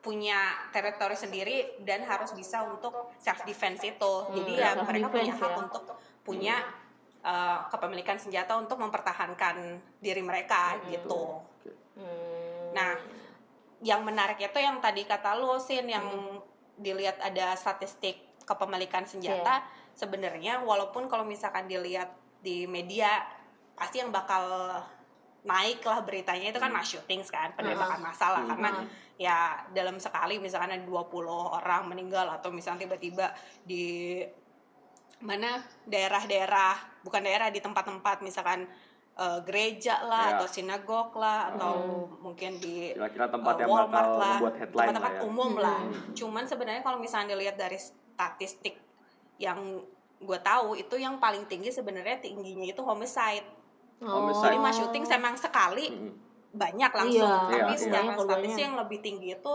[0.00, 5.42] punya teritori sendiri dan harus bisa untuk self defense itu jadi ya mereka punya defense
[5.42, 5.58] hak ya.
[5.58, 5.82] untuk
[6.22, 6.56] punya
[7.26, 11.42] uh, kepemilikan senjata untuk mempertahankan diri mereka gitu.
[11.98, 12.72] Hmm.
[12.72, 12.94] Nah,
[13.82, 16.40] yang menarik itu yang tadi kata lo Sin yang
[16.78, 19.66] dilihat ada statistik kepemilikan senjata
[19.98, 23.26] sebenarnya walaupun kalau misalkan dilihat di media
[23.74, 24.46] pasti yang bakal
[25.42, 28.44] naik lah beritanya itu kan mass shootings kan penembakan massal lah.
[28.46, 28.70] Karena
[29.18, 29.38] ya
[29.74, 31.26] dalam sekali misalkan ada 20
[31.58, 33.34] orang meninggal atau misalnya tiba-tiba
[33.66, 34.22] di
[35.18, 38.70] mana daerah-daerah bukan daerah di tempat-tempat misalkan
[39.18, 40.32] eh, gereja lah Ya.
[40.38, 41.74] atau sinagog lah atau
[42.22, 45.20] mungkin di Kira-kira tempat eh, yang Walmart bakal lah tempat-tempat ya.
[45.26, 45.80] umum lah.
[46.14, 48.78] Cuman sebenarnya kalau misalnya dilihat dari statistik
[49.38, 49.80] yang
[50.18, 53.46] gue tahu itu yang paling tinggi sebenarnya tingginya itu homicide
[53.98, 54.44] Homicide.
[54.50, 56.14] jadi mass shooting memang sekali Mm-mm.
[56.54, 58.18] banyak langsung Iya, tapi iya, secara iya.
[58.18, 59.54] Statistik yang lebih tinggi itu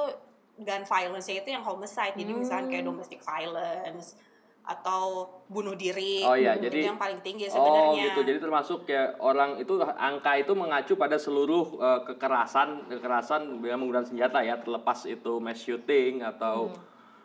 [0.53, 4.15] gun violence itu yang homicide jadi misalnya kayak domestic violence
[4.63, 6.23] atau bunuh diri.
[6.23, 8.03] Oh iya, itu jadi yang paling tinggi Oh sebenarnya.
[8.07, 8.19] gitu.
[8.23, 14.07] Jadi termasuk ya orang itu angka itu mengacu pada seluruh eh, kekerasan kekerasan dengan menggunakan
[14.07, 16.71] senjata ya, terlepas itu mass shooting atau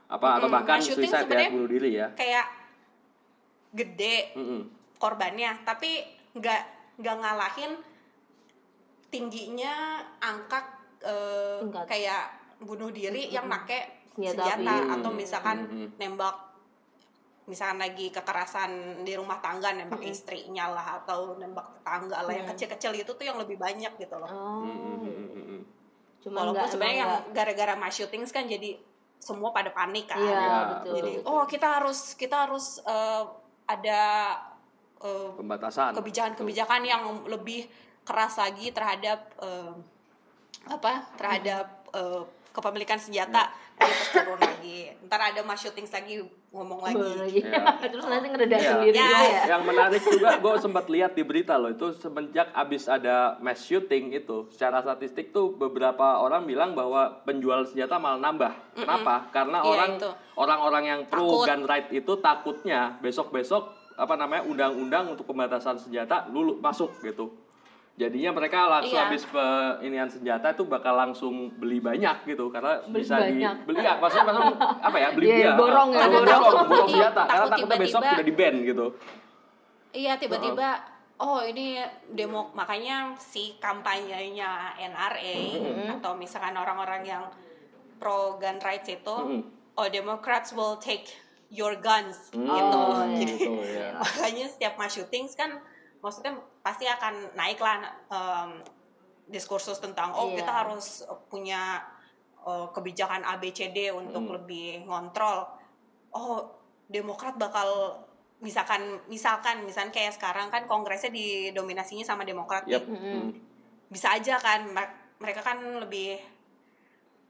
[0.08, 2.06] apa atau Mm-mm, bahkan mass shooting suicide ya sebenarnya bunuh diri ya.
[2.16, 2.46] Kayak
[3.76, 4.62] gede Mm-mm.
[4.96, 6.00] korbannya, tapi
[6.32, 6.62] nggak
[6.98, 7.72] nggak ngalahin
[9.08, 10.60] tingginya angka
[11.04, 11.84] eh, Tingkat.
[11.88, 12.22] kayak
[12.64, 14.92] bunuh diri yang make Senjata senjata, api.
[14.98, 15.88] atau misalkan Mm-mm.
[15.94, 16.36] nembak
[17.46, 22.92] misalkan lagi kekerasan di rumah tangga nembak istrinya lah atau nembak tetangga lah yang kecil-kecil
[22.98, 24.28] itu tuh yang lebih banyak gitu loh.
[24.28, 24.66] Oh.
[24.66, 25.62] Mm-mm.
[26.18, 28.76] Cuma Walaupun sebenarnya yang gara-gara mass shootings kan jadi
[29.18, 30.16] semua pada panik kan.
[30.16, 30.94] Iya, Ya, betul.
[30.96, 33.22] Jadi oh kita harus kita harus eh,
[33.68, 34.02] ada
[35.02, 35.92] eh, Pembatasan.
[35.94, 37.68] kebijakan-kebijakan yang lebih
[38.02, 39.74] keras lagi terhadap eh,
[40.68, 46.80] apa terhadap eh, kepemilikan senjata jadi terus turun lagi ntar ada mass shootings lagi ngomong
[46.80, 47.04] lagi.
[47.38, 47.60] Iya.
[47.92, 48.70] Terus nanti ngeredah Iya.
[48.72, 49.04] sendiri Ya.
[49.04, 49.42] juga ya.
[49.48, 54.10] Yang menarik juga gue sempat lihat di berita loh itu semenjak abis ada mass shooting
[54.12, 58.52] itu secara statistik tuh beberapa orang bilang bahwa penjual senjata malah nambah.
[58.74, 59.28] Kenapa?
[59.28, 60.10] Karena Iya, orang itu.
[60.34, 61.44] orang-orang yang pro Takut.
[61.44, 67.28] gun right itu takutnya besok-besok apa namanya undang-undang untuk pembatasan senjata lulu masuk gitu.
[67.98, 69.04] Jadinya mereka langsung Iya.
[69.04, 69.26] habis
[69.80, 73.54] inian senjata itu bakal langsung beli banyak gitu karena Beli bisa banyak.
[73.58, 76.38] dibeli ya maksudnya maksudnya apa ya beli Iya, ya, borong ya, Takut borong.
[76.40, 78.86] borong, borong Iya, senjata karena takut takutnya besok tiba-tiba- udah di ban gitu.
[79.90, 80.68] iya tiba-tiba
[81.18, 81.66] oh ini
[82.08, 85.38] demo makanya si kampanyenya NRA
[85.92, 87.24] atau misalkan orang-orang yang
[87.96, 89.42] pro gun rights itu Mm-mm.
[89.74, 91.10] oh Democrats will take
[91.48, 93.18] your guns Hmm, gitu Oh, iya.
[93.18, 93.88] jadi gitu, ya.
[93.96, 95.58] makanya setiap mass shootings kan
[95.98, 98.50] maksudnya pasti akan naik lah em,
[99.26, 100.36] diskursus tentang oh Iya.
[100.38, 100.86] kita harus
[101.26, 101.80] punya
[102.40, 104.34] eh, kebijakan ABCD untuk Hmm.
[104.36, 105.48] lebih ngontrol
[106.12, 106.54] oh
[106.86, 108.00] Demokrat bakal
[108.40, 112.64] misalkan misalkan misalkan kayak sekarang kan kongresnya didominasinya sama Demokrat.
[112.64, 112.84] Yap.
[112.84, 113.32] Hmm.
[113.88, 116.16] bisa aja kan mer- mereka kan lebih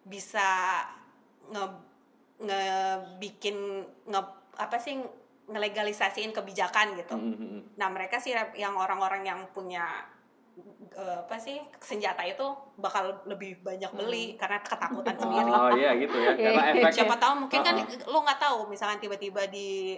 [0.04, 0.82] bisa
[1.48, 1.64] nge
[2.38, 3.56] ngebikin
[4.04, 4.20] nge
[4.54, 4.98] apa sih
[5.48, 7.16] ngelegalisasiin kebijakan gitu.
[7.16, 7.62] Hmm, hmm, hmm.
[7.80, 9.84] Nah mereka sih yang orang-orang yang punya
[10.92, 12.44] eh, apa sih senjata itu
[12.76, 15.50] bakal lebih banyak beli karena ketakutan sendiri.
[15.50, 16.32] Oh iya gitu ya.
[16.36, 16.72] Karena Iya.
[16.84, 18.08] efek Siapa tahu mungkin kan Uh-uh.
[18.12, 19.96] lo nggak tahu misalkan tiba-tiba di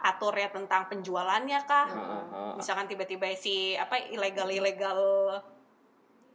[0.00, 1.86] atur ya tentang penjualannya kah?
[1.92, 2.52] Heeh, heeh.
[2.56, 4.98] Misalkan tiba-tiba si apa ilegal-ilegal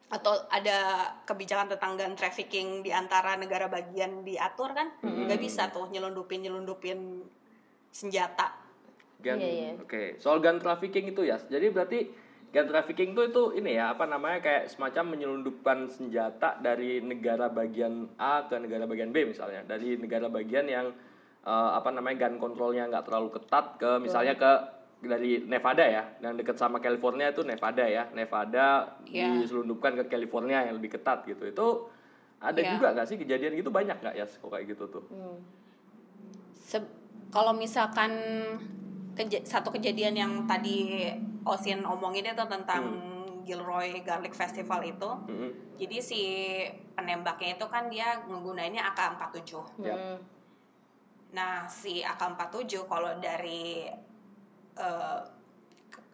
[0.05, 5.89] atau ada kebijakan tentang gun trafficking di antara negara bagian diatur kan nggak bisa tuh
[5.89, 7.25] nyelundupin nyelundupin
[7.95, 8.51] senjata
[9.15, 9.69] Gun, Iya, iya.
[9.79, 11.39] Oke, soal gun trafficking itu ya.
[11.39, 11.99] Jadi berarti
[12.53, 18.11] gun trafficking itu itu ini ya apa namanya kayak semacam menyelundupkan senjata dari negara bagian
[18.21, 19.65] A ke negara bagian B misalnya.
[19.65, 20.93] Dari negara bagian yang
[21.41, 24.51] eh, apa namanya gun kontrolnya nggak terlalu ketat ke misalnya ke
[25.05, 28.05] dari Nevada ya, yang dekat sama California itu Nevada ya.
[28.13, 29.41] Nevada Iya.
[29.41, 31.49] diselundupkan ke California yang lebih ketat gitu.
[31.49, 31.89] Itu
[32.37, 32.77] ada Iya.
[32.77, 35.03] juga nggak sih kejadian gitu banyak nggak ya kok kayak gitu tuh?
[35.09, 35.39] Hmm.
[36.53, 37.04] Se-
[37.35, 38.15] kalau misalkan
[39.11, 41.11] keja- satu kejadian yang tadi
[41.43, 42.95] Osin omongin itu tentang
[43.43, 45.51] Gilroy Garlic Festival itu Mm-mm.
[45.75, 46.21] jadi si
[46.95, 49.51] penembaknya itu kan dia menggunainnya AK-47
[49.83, 49.93] Yap.
[49.93, 50.17] Hmm.
[51.35, 53.83] Nah, si AK47 kalau dari
[54.71, 55.25] ke-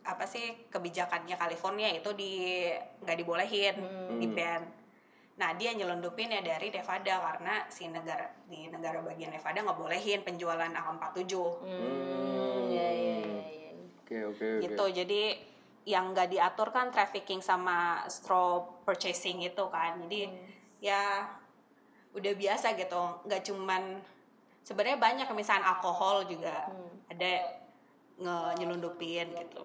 [0.02, 2.66] apa sih kebijakannya California itu di
[3.00, 3.76] nggak dibolehin,
[4.18, 4.81] di ban.
[5.40, 10.22] Nah, dia nyelundupin ya dari Nevada karena si negara di negara bagian Nevada nggak bolehin
[10.28, 12.68] penjualan AK47 Hmm.
[12.72, 13.72] Ya, ya, ya, ya.
[14.04, 14.64] Oke oke oke.
[14.68, 14.86] gitu.
[15.04, 15.24] Jadi
[15.88, 19.98] yang nggak diatur kan trafficking sama straw purchasing itu kan.
[20.06, 20.30] Jadi
[20.84, 21.26] ya
[22.12, 23.02] udah biasa gitu.
[23.26, 24.04] Nggak cuman
[24.62, 26.70] sebenarnya banyak misalnya alkohol juga
[27.10, 27.32] ada
[28.20, 29.64] nge nyelundupin gitu.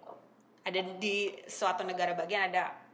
[0.67, 2.86] Ada di suatu negara bagian ada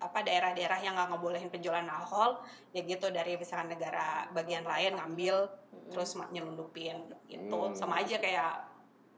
[0.00, 2.40] apa daerah-daerah yang nggak ngebolehin penjualan alkohol
[2.72, 5.44] ya gitu dari misalkan negara bagian lain ngambil
[5.88, 8.64] terus ma- nyelundupin gitu sama aja kayak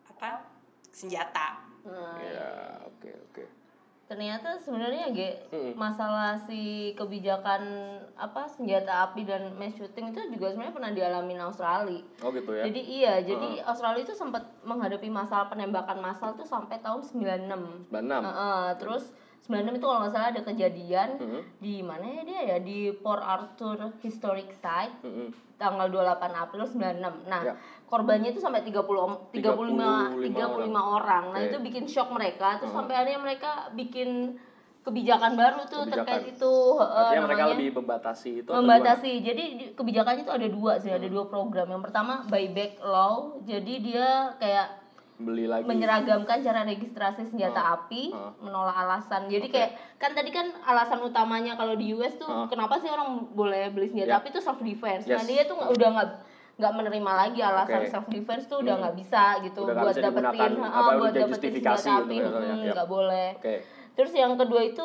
[0.05, 0.43] apa
[0.91, 2.47] senjata Nah, Ya
[2.85, 3.43] oke oke.
[4.07, 5.75] ternyata sebenarnya Ge, Mm-mm.
[5.75, 7.63] masalah si kebijakan
[8.15, 12.07] apa senjata api dan mass shooting itu juga sebenarnya pernah dialami Australia.
[12.21, 12.63] Oh gitu ya.
[12.69, 17.91] Jadi iya, jadi Australia itu sempat menghadapi masalah penembakan massal tuh sampai tahun 96.
[17.91, 17.91] 96.
[18.23, 19.05] Heeh, terus
[19.43, 21.41] 96 itu kalau nggak salah ada kejadian Mhm.
[21.59, 25.35] di mana ya dia ya di Port Arthur Historic Site Mm-mm.
[25.57, 27.27] tanggal 28 April 96.
[27.27, 27.55] Nah, Ya.
[27.85, 31.25] korbannya itu sampai 30 om- 35 35 35 orang.
[31.31, 31.49] Nah, Oke.
[31.51, 32.87] itu bikin shock mereka terus Hmm.
[32.87, 34.39] sampai akhirnya mereka bikin
[34.83, 35.95] kebijakan baru tuh Kebijakan.
[35.97, 39.13] terkait itu eh, Artinya mereka namanya lebih membatasi itu membatasi.
[39.21, 40.99] Jadi di- kebijakannya itu ada dua sih, Hmm.
[40.99, 41.67] ada dua program.
[41.69, 43.15] Yang pertama buyback law.
[43.43, 44.82] Jadi dia kayak?
[45.23, 48.35] Beli lagi menyeragamkan cara registrasi senjata Ah, api, ah.
[48.39, 49.27] menolak alasan.
[49.27, 49.55] Jadi Oke.
[49.55, 52.47] kayak kan tadi kan alasan utamanya kalau di US tuh Ah.
[52.47, 55.05] kenapa sih orang boleh beli senjata api itu self defense.
[55.05, 55.27] Nah Yes.
[55.27, 56.09] dia tuh nggak- udah nggak
[56.53, 57.89] nggak menerima lagi alasan Oke.
[57.89, 58.83] self defense tuh udah Hmm.
[58.83, 62.29] nggak bisa gitu Udah nggak buat bisa dapetin apa, buat dapetin senjata gitu api ya,
[62.29, 62.73] hmm, ya.
[62.77, 63.29] nggak boleh.
[63.39, 63.55] oke
[63.93, 64.85] Terus yang kedua itu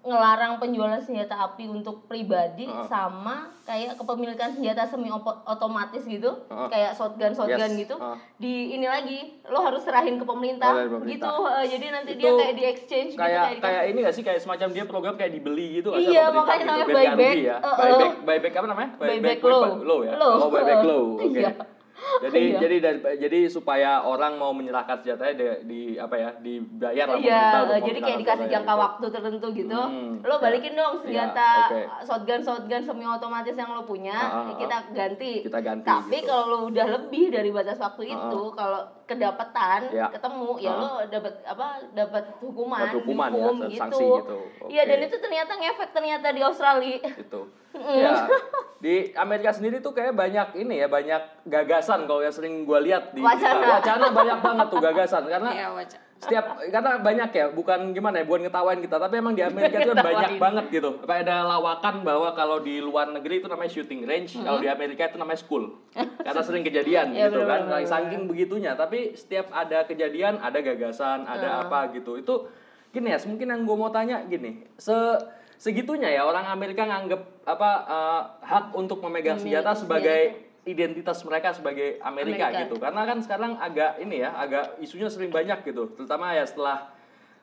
[0.00, 2.82] ngelarang penjualan senjata api untuk pribadi Ah.
[2.82, 5.10] sama kayak kepemilikan senjata semi
[5.44, 6.66] otomatis gitu, Ah.
[6.66, 7.80] kayak shotgun shotgun Yes.
[7.80, 7.96] gitu.
[7.96, 8.16] Ah.
[8.34, 11.28] Di ini lagi lo harus serahin ke pemerintah, Oh, pemerintah.
[11.28, 11.32] gitu.
[11.52, 14.22] Eh, jadi nanti Itu dia kayak di exchange gitu kayak kayak, kayak ini gak sih
[14.22, 17.36] kayak semacam dia program kayak dibeli gitu Iya, makanya gitu, namanya buyback.
[17.36, 17.56] ya.
[17.58, 17.76] Uh-uh.
[17.76, 19.62] buyback buyback apa namanya Buyback law.
[19.78, 20.34] law ya Law.
[20.38, 21.50] oh buyback oke Iya.
[22.24, 22.58] jadi Iya.
[22.58, 27.40] jadi dari, jadi supaya orang mau menyerahkan senjatanya di, di apa ya dibayar lah Iya,
[27.58, 28.80] pemerintah jadi kayak dikasih jangka gitu.
[28.80, 29.80] waktu tertentu gitu.
[29.80, 30.40] Hmm, Lo ya.
[30.40, 31.80] balikin dong Iya, senjata oke.
[32.04, 34.58] shotgun shotgun semi otomatis yang lo punya, Ah, ah, ya ah.
[34.58, 35.32] kita ganti.
[35.42, 36.26] Kita ganti, Tapi gitu.
[36.26, 40.06] kalau lo udah lebih dari batas waktu Ah, itu, kalau kedapatan, Ya.
[40.08, 40.76] ketemu, ya Ah.
[40.76, 41.66] lo dapat apa?
[41.90, 44.16] Dapat hukuman, Dapat hukuman ya, dihukum sanksi gitu.
[44.18, 44.36] gitu.
[44.68, 44.88] Iya, Oke.
[44.88, 47.00] dan itu ternyata ngefek ternyata di Australia.
[47.10, 47.40] itu
[48.00, 48.12] ya
[48.78, 53.10] di Amerika sendiri tuh kayak banyak ini ya banyak gagasan kalau yang sering gue lihat
[53.10, 53.74] di Wacana.
[53.74, 56.00] wacana banyak banget tuh gagasan karena Iya, wajah.
[56.18, 59.90] setiap karena banyak ya bukan gimana ya bukan ngetawain kita tapi emang di Amerika itu
[59.92, 64.02] kan banyak banget gitu kayak ada lawakan bahwa kalau di luar negeri itu namanya shooting
[64.02, 67.82] range kalau di Amerika itu namanya school karena sering kejadian Iya, gitu kan bener-bener.
[67.82, 72.34] Nah, saking begitunya tapi setiap ada kejadian ada gagasan ada apa gitu itu
[72.88, 74.94] gini ya mungkin yang gue mau tanya gini se
[75.58, 81.98] segitunya ya orang Amerika nganggep apa eh, hak untuk memegang senjata sebagai identitas mereka sebagai
[81.98, 82.62] Amerika, Amerika.
[82.62, 86.94] gitu karena kan sekarang agak ini ya agak isunya sering banyak gitu terutama ya setelah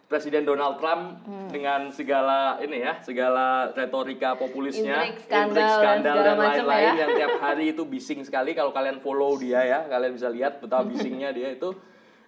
[0.06, 1.50] Presiden Donald Trump Hmm.
[1.50, 6.94] dengan segala ini ya segala retorika populisnya Intrik, skandal, dan skandal dan macam lain-lain ya.
[7.02, 10.86] yang tiap hari itu bising sekali kalau kalian follow dia ya kalian bisa lihat betapa
[10.86, 11.74] bisingnya dia itu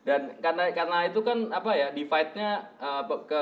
[0.02, 2.50] dan karena karena itu kan apa ya divide-nya
[2.82, 3.42] uh, ke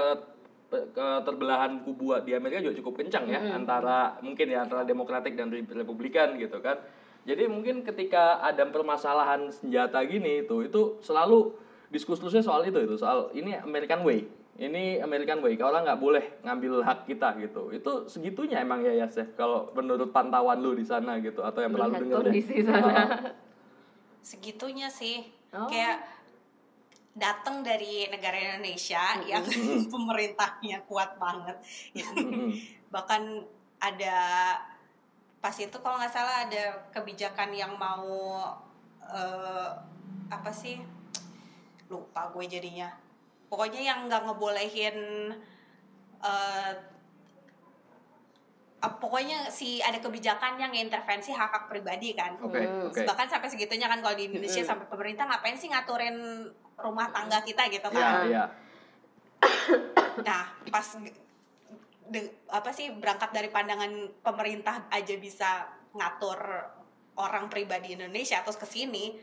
[0.91, 5.65] keterbelahan kubu di Amerika juga cukup kencang ya antara mungkin ya antara Demokratik dan Re-
[5.65, 6.79] Republikan gitu kan
[7.25, 11.55] jadi mungkin ketika ada permasalahan senjata gini itu itu selalu
[11.89, 16.79] diskursusnya soal itu itu soal ini American way ini American way kalau nggak boleh ngambil
[16.79, 21.43] hak kita gitu itu segitunya emang ya ya kalau menurut pantauan lu di sana gitu
[21.43, 22.31] atau yang pernah lu Melihat dengar deh.
[22.31, 22.93] kondisi sana.
[24.21, 25.71] Segitunya sih Oh.
[25.71, 26.14] kayak
[27.15, 29.47] datang dari negara Indonesia yang
[29.93, 31.56] pemerintahnya kuat banget.
[31.95, 32.51] Mm,
[32.91, 33.47] bahkan
[33.80, 34.17] ada
[35.39, 38.43] pas itu kalau nggak salah ada kebijakan yang mau
[39.08, 39.69] eh,
[40.28, 40.84] apa sih?
[41.88, 42.91] Lupa gue jadinya.
[43.47, 45.32] Pokoknya yang nggak ngebolehin
[46.19, 46.94] eh, ah,
[48.77, 52.85] pokoknya si ada kebijakan yang intervensi hak hak pribadi kan Oke, Hmm.
[52.85, 53.01] oke.
[53.03, 54.69] bahkan sampai segitunya kan kalau di Indonesia Mm-mm.
[54.69, 56.17] sampai pemerintah ngapain sih ngaturin
[56.75, 58.43] rumah tangga kita gitu Iya, kan iya.
[60.19, 60.88] nah pas
[62.05, 63.89] de- apa sih berangkat dari pandangan
[64.21, 66.38] pemerintah aja bisa ngatur
[67.15, 69.15] orang pribadi Indonesia terus ke sini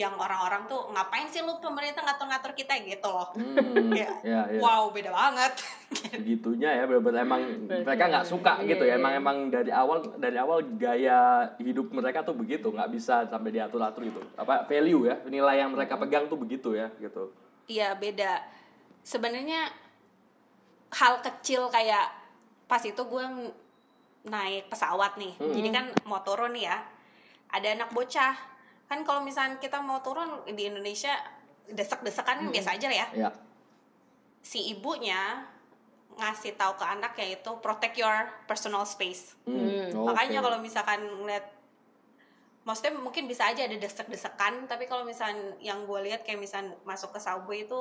[0.00, 2.72] yang orang-orang tuh ngapain sih lu pemerintah ngatur-ngatur kita?
[2.80, 3.28] Gitu loh.
[3.36, 4.60] Hmm, Ya, ya, ya.
[4.64, 5.52] wow beda banget.
[6.16, 8.96] Segitunya ya benar-benar emang mereka nggak suka iya, gitu ya.
[8.96, 8.96] iya.
[8.96, 12.72] emang emang dari awal dari awal gaya hidup mereka tuh begitu.
[12.72, 14.24] Nggak bisa sampai diatur atur gitu.
[14.40, 17.28] Apa value ya nilai yang mereka pegang tuh begitu ya gitu.
[17.68, 18.40] Iya beda.
[19.04, 19.68] Sebenarnya
[20.90, 22.08] hal kecil kayak
[22.64, 23.24] pas itu gue
[24.20, 25.48] naik pesawat nih, Hmm.
[25.56, 26.76] jadi kan mau turun nih ya,
[27.48, 28.36] ada anak bocah.
[28.90, 31.14] Kan kalau misalnya kita mau turun di Indonesia
[31.70, 33.06] desek-desekan kan biasa aja ya.
[33.14, 33.30] ya
[34.42, 35.46] Si ibunya
[36.18, 39.38] ngasih tahu ke anaknya itu protect your personal space.
[39.46, 40.10] Hmm, oke.
[40.10, 41.46] Makanya kalau misalkan ngeliat
[42.66, 47.16] maksudnya mungkin bisa aja ada desek-desekan tapi kalau misalnya yang gue lihat kayak misalnya masuk
[47.16, 47.80] ke subway itu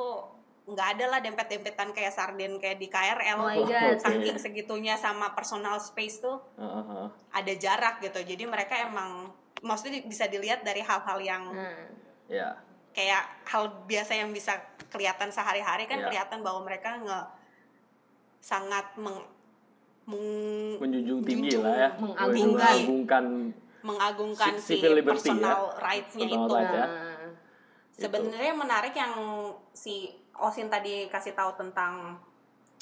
[0.69, 3.65] nggak ada lah dempet-dempetan kayak sarden kayak di KRL Oh
[3.99, 7.07] saking segitunya sama personal space tuh Heeh, heeh.
[7.11, 11.87] ada jarak gitu jadi mereka emang maksudnya bisa dilihat dari hal-hal yang Nah,
[12.25, 12.55] ya
[12.89, 16.05] kayak hal biasa yang bisa kelihatan sehari-hari kan Iya.
[16.07, 17.19] kelihatan bahwa mereka nge
[18.39, 19.19] sangat meng,
[20.05, 22.55] meng- menjunjung tinggi Junjung, lah ya mengagungkan.
[22.57, 23.25] mengagungkan
[23.79, 26.55] mengagungkan Si- liberty personal rights-nya Personal itu.
[26.57, 26.85] ya.
[26.85, 27.27] nah,
[27.91, 29.13] Sebenarnya yang menarik yang
[29.71, 32.15] si Osin tadi kasih tahu tentang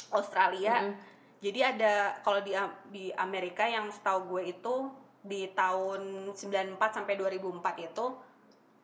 [0.07, 0.77] Australia.
[0.83, 0.93] Mm.
[1.39, 2.53] Jadi ada kalau di
[2.87, 4.75] di Amerika yang setahu gue itu
[5.27, 8.05] di tahun 94 sampai 2004 itu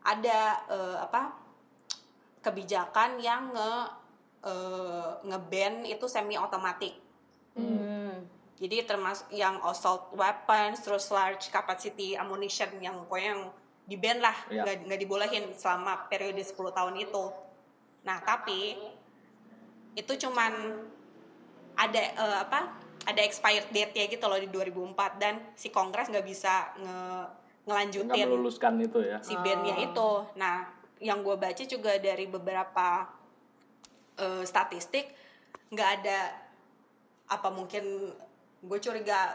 [0.03, 1.31] ada eh, apa
[2.43, 3.73] kebijakan yang nge
[4.43, 6.99] eh, nge-ban itu semi otomatik.
[7.55, 8.27] Hmm.
[8.59, 13.43] Jadi termasuk yang assault weapons, terus large capacity ammunition yang pokoknya yang
[13.83, 14.63] di ban lah, Iya.
[14.63, 17.25] nggak nggak dibolehin selama periode 10 tahun itu.
[18.03, 18.75] Nah tapi
[19.95, 20.51] itu cuman
[21.79, 22.82] ada eh, apa?
[23.03, 26.97] Ada expired date ya gitu loh di 2004 dan si Kongres nggak bisa nge
[27.63, 29.23] Nggak ngelanjutin meluluskan itu ya.
[29.23, 30.09] si bandnya itu.
[30.35, 30.67] Nah,
[30.99, 33.07] yang gue baca juga dari beberapa
[34.19, 35.07] eh, statistik
[35.71, 36.19] nggak ada
[37.31, 38.11] apa mungkin
[38.63, 39.31] gue curiga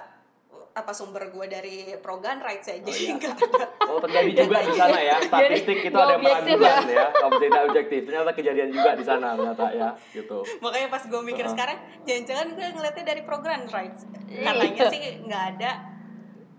[0.73, 3.17] apa sumber gue dari pro gun rights ya jadi iya.
[3.19, 5.17] ada Oh terjadi juga di sana ya.
[5.19, 7.07] Statistik itu ada yang objektif meragukan ya.
[7.11, 8.01] Kalau tidak objektif.
[8.05, 9.89] Ternyata kejadian juga di sana ternyata ya.
[10.13, 10.39] Gitu.
[10.61, 11.55] makanya pas gue mikir Heeh.
[11.57, 14.45] sekarang jangan-jangan gue ngeliatnya dari pro gun rights Iya.
[14.45, 15.71] katanya sih nggak ada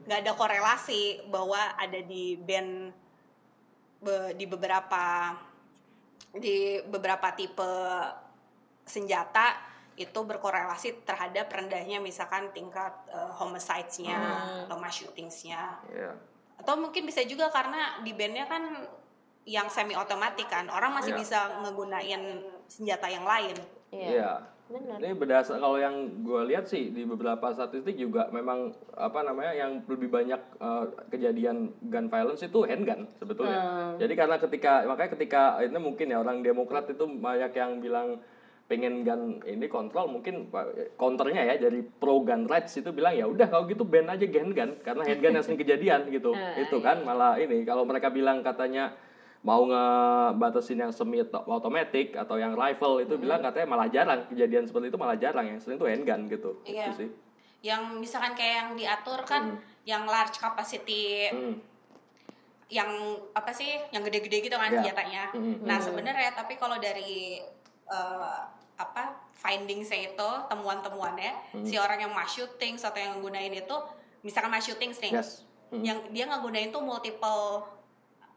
[0.04, 2.90] nggak ada korelasi bahwa ada di band
[4.02, 5.38] be- di beberapa
[6.32, 7.72] di beberapa tipe
[8.84, 9.69] senjata
[10.00, 14.16] itu berkorelasi terhadap rendahnya misalkan tingkat uh, homicides-nya,
[14.66, 16.16] atau mass shootingsnya Iya.
[16.64, 18.88] atau mungkin bisa juga karena di bandnya kan
[19.44, 21.20] yang semi otomatik kan orang masih Iya.
[21.20, 22.24] bisa ngegunain
[22.72, 23.56] senjata yang lain
[23.92, 24.10] Iya.
[24.10, 24.32] Iya.
[24.70, 25.02] Benar.
[25.02, 29.82] Ini berdasar kalau yang gue lihat sih di beberapa statistik juga memang apa namanya yang
[29.90, 33.58] lebih banyak eh, kejadian gun violence itu handgun sebetulnya.
[33.58, 33.94] Hmm.
[33.98, 38.22] Jadi karena ketika makanya ketika ini mungkin ya orang Demokrat itu banyak yang bilang
[38.70, 40.46] pengen gun ini kontrol mungkin
[40.94, 44.78] counternya ya dari pro gun rights itu bilang ya udah kalau gitu ban aja handgun
[44.80, 48.94] karena handgun yang sering kejadian gitu Eh, itu kan malah ini kalau mereka bilang katanya
[49.42, 54.88] mau ngebatasin yang semi otomatis atau yang rifle itu bilang katanya malah jarang kejadian seperti
[54.88, 56.86] itu malah jarang yang sering itu handgun gitu Iya.
[56.86, 57.10] itu sih
[57.60, 61.58] yang misalkan kayak yang diatur kan yang large capacity Hmm.
[62.70, 62.86] yang
[63.34, 64.86] apa sih yang gede-gede gitu kan Ya.
[64.86, 65.58] senjatanya Hmm.
[65.66, 67.42] nah sebenarnya tapi kalau dari
[67.90, 68.42] eh,
[68.80, 71.62] apa findingsnya itu temuan-temuannya Hmm.
[71.62, 73.76] si orang yang mass shooting atau yang gunain itu
[74.22, 75.84] misalkan mass shooting nih yes Hmm.
[75.84, 77.62] yang dia nggak gunain tuh multiple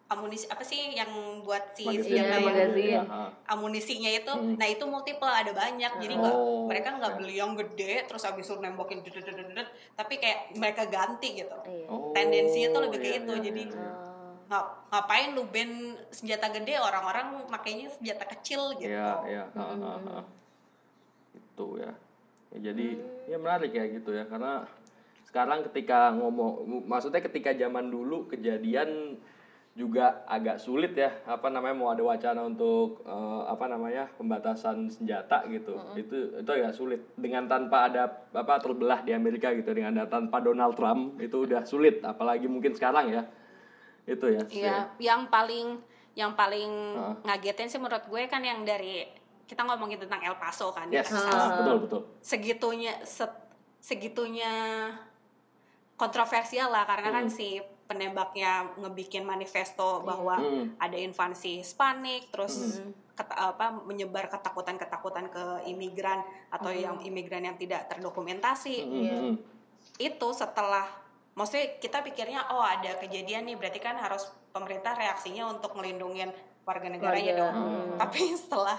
[0.06, 1.08] amunisi apa sih yang
[1.40, 2.20] buat si Magazine.
[2.20, 2.84] yang magazine.
[2.84, 3.32] Iya, ha.
[3.48, 4.54] amunisinya itu Hmm.
[4.54, 8.44] nah itu multiple ada banyak jadi nggak Oh, mereka nggak beli yang gede terus habis
[8.44, 11.56] itu nembakin dedet, dedet, dedet, tapi kayak mereka ganti gitu.
[11.88, 13.88] Oh, Tendensinya tuh lebih ke iya, itu, iya, jadi- iya, iya.
[13.88, 14.11] Oh.
[14.52, 18.92] Ngap, ngapain lu band senjata gede orang-orang makainya senjata kecil gitu.
[18.92, 19.44] Iya, iya.
[19.48, 20.20] ha.
[21.32, 21.96] Itu ya.
[22.52, 23.00] Ya, jadi
[23.32, 24.68] ya menarik ya gitu ya karena
[25.24, 29.16] sekarang ketika ngomong maksudnya ketika zaman dulu kejadian
[29.72, 35.48] juga agak sulit ya apa namanya mau ada wacana untuk eh, apa namanya pembatasan senjata
[35.48, 35.80] gitu.
[35.96, 37.00] Itu itu agak sulit.
[37.16, 41.64] Dengan tanpa ada apa terbelah di Amerika gitu dengan ada tanpa Donald Trump itu udah
[41.64, 42.04] sulit.
[42.04, 43.24] Apalagi mungkin sekarang ya
[44.04, 45.78] itu ya Iya, yang paling
[46.12, 47.14] yang paling Heeh.
[47.24, 49.06] ngagetin sih menurut gue kan yang dari
[49.42, 51.08] kita ngomongin tentang El Paso kan di yes.
[51.08, 51.28] Texas.
[51.30, 52.00] ah, betul betul.
[52.20, 53.40] Segitunya se-
[53.78, 54.52] segitunya
[55.94, 57.32] kontroversial lah karena kan Hmm.
[57.32, 60.72] si penembaknya ngebikin manifesto bahwa Hmm.
[60.76, 62.80] ada invasi Hispanik terus
[63.12, 68.76] keta- apa menyebar ketakutan-ketakutan ke imigran atau yang imigran yang tidak terdokumentasi.
[68.80, 69.34] Hmm, hmm,
[69.98, 70.88] itu setelah
[71.32, 76.28] maksudnya kita pikirnya oh ada kejadian nih berarti kan harus pemerintah reaksinya untuk melindungi
[76.62, 77.96] warga negaranya Warga, dong hmm.
[78.02, 78.78] tapi setelah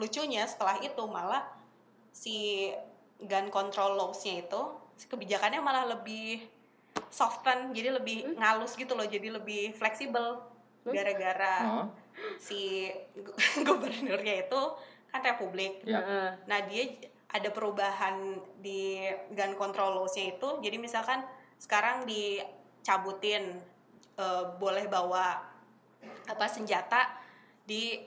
[0.00, 1.44] lucunya setelah itu malah
[2.10, 2.68] si
[3.20, 4.62] gun control laws-nya itu
[4.96, 6.40] si kebijakannya malah lebih
[7.12, 10.40] soften jadi lebih ngalus gitu loh jadi lebih fleksibel
[10.80, 11.86] gara-gara Hah?
[12.40, 13.36] si gu-
[13.66, 14.60] gubernurnya itu
[15.10, 16.28] kan republik Heeh.
[16.46, 16.86] Nah dia
[17.30, 20.48] ada perubahan di gun control laws-nya itu.
[20.62, 21.22] Jadi misalkan
[21.60, 23.60] sekarang dicabutin
[24.16, 25.44] eh, boleh bawa
[26.24, 27.12] apa senjata
[27.68, 28.00] di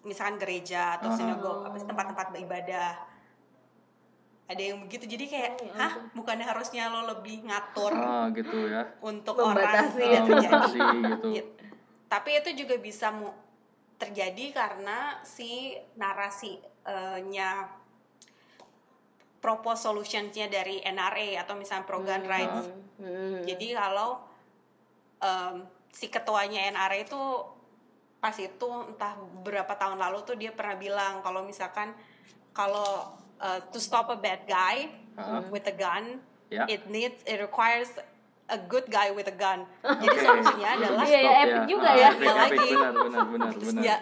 [0.00, 1.16] misalkan gereja atau Aha.
[1.20, 2.90] sinagog apa tempat-tempat ibadah.
[4.50, 5.06] Ada yang begitu.
[5.06, 10.02] Jadi kayak, Oh, ya hah, bukannya harusnya lo lebih ngatur ah gitu ya untuk Membatasi
[10.02, 11.64] orang tidak terjadi gitu Gitu.
[12.10, 13.36] Tapi itu juga bisa mu-
[13.94, 17.70] terjadi karena si narasinya
[19.40, 22.68] propose solutions-nya dari NRA atau misalnya pro gun rights.
[23.00, 23.40] Hmm.
[23.42, 24.20] Jadi kalau
[25.18, 27.20] em, si ketuanya NRA itu
[28.20, 31.96] pas itu entah berapa tahun lalu tuh dia pernah bilang kalau misalkan
[32.52, 33.08] kalau
[33.40, 35.40] uh, to stop a bad guy Hah?
[35.48, 36.20] with a gun,
[36.50, 36.66] Ya.
[36.66, 37.94] it needs it requires
[38.50, 39.62] a good guy with a gun.
[39.80, 40.20] Jadi Oke.
[40.20, 42.08] solusinya adalah Iya, ya, Stop epic juga Ah, ya.
[42.10, 42.68] epic, epic, lagi.
[42.68, 43.96] benar benar benar benar ya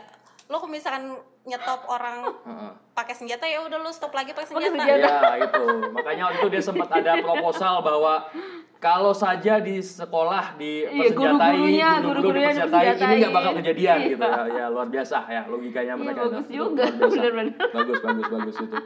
[0.49, 1.05] lo kalau misalkan
[1.49, 2.71] nyetop orang Heeh.
[2.93, 4.71] pakai senjata ya udah lo stop lagi pakai senjata.
[4.71, 5.09] senjata.
[5.09, 8.29] Ya itu makanya waktu itu dia sempat ada proposal bahwa
[8.79, 11.17] kalau saja di sekolah di Iya, persenjatai,
[11.51, 14.09] guru-gurunya, guru-guru guru-gurunya dipersenjatai, ini nggak bakal kejadian Iya.
[14.09, 16.21] gitu ya, ya luar biasa ya logikanya Iya, mereka.
[16.23, 16.85] bagus Itu juga.
[16.93, 17.55] Bener-bener.
[17.69, 18.79] Bagus bagus bagus itu.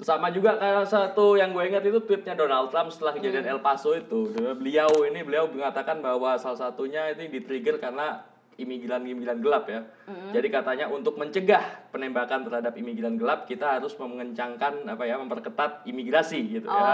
[0.00, 3.52] sama juga kayak satu yang gue ingat itu tweetnya Donald Trump setelah kejadian Hmm.
[3.52, 8.24] El Paso itu beliau ini beliau mengatakan bahwa salah satunya itu di-trigger karena
[8.60, 10.34] imigran-imigran gelap ya Hmm.
[10.34, 16.40] jadi katanya untuk mencegah penembakan terhadap imigran gelap kita harus mengencangkan apa ya memperketat imigrasi
[16.50, 16.90] gitu ya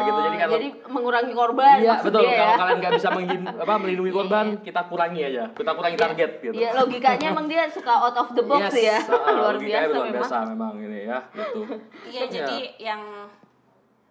[0.00, 2.22] gitu jadi kalau Oh, jadi mengurangi korban Iya betul.
[2.22, 2.56] dia Kalau ya.
[2.56, 5.44] kalian nggak bisa menghim, apa, melindungi korban, kita kurangi aja.
[5.50, 6.52] Kita kurangi target gitu.
[6.52, 8.98] Iya, logikanya emang dia suka out of the box Yes, ya.
[9.08, 10.14] ah, luar biasa luar memang.
[10.14, 11.60] biasa memang ini ya, gitu.
[12.12, 13.02] Iya, jadi yang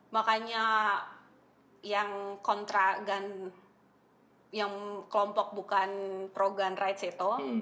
[0.10, 0.64] makanya
[1.80, 3.54] yang kontra gun
[4.52, 4.72] yang
[5.08, 5.90] kelompok bukan
[6.30, 7.62] pro gun rights itu Hmm.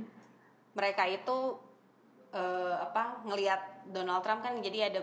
[0.74, 1.58] mereka itu
[2.30, 5.02] eh, apa ngelihat Donald Trump kan jadi ada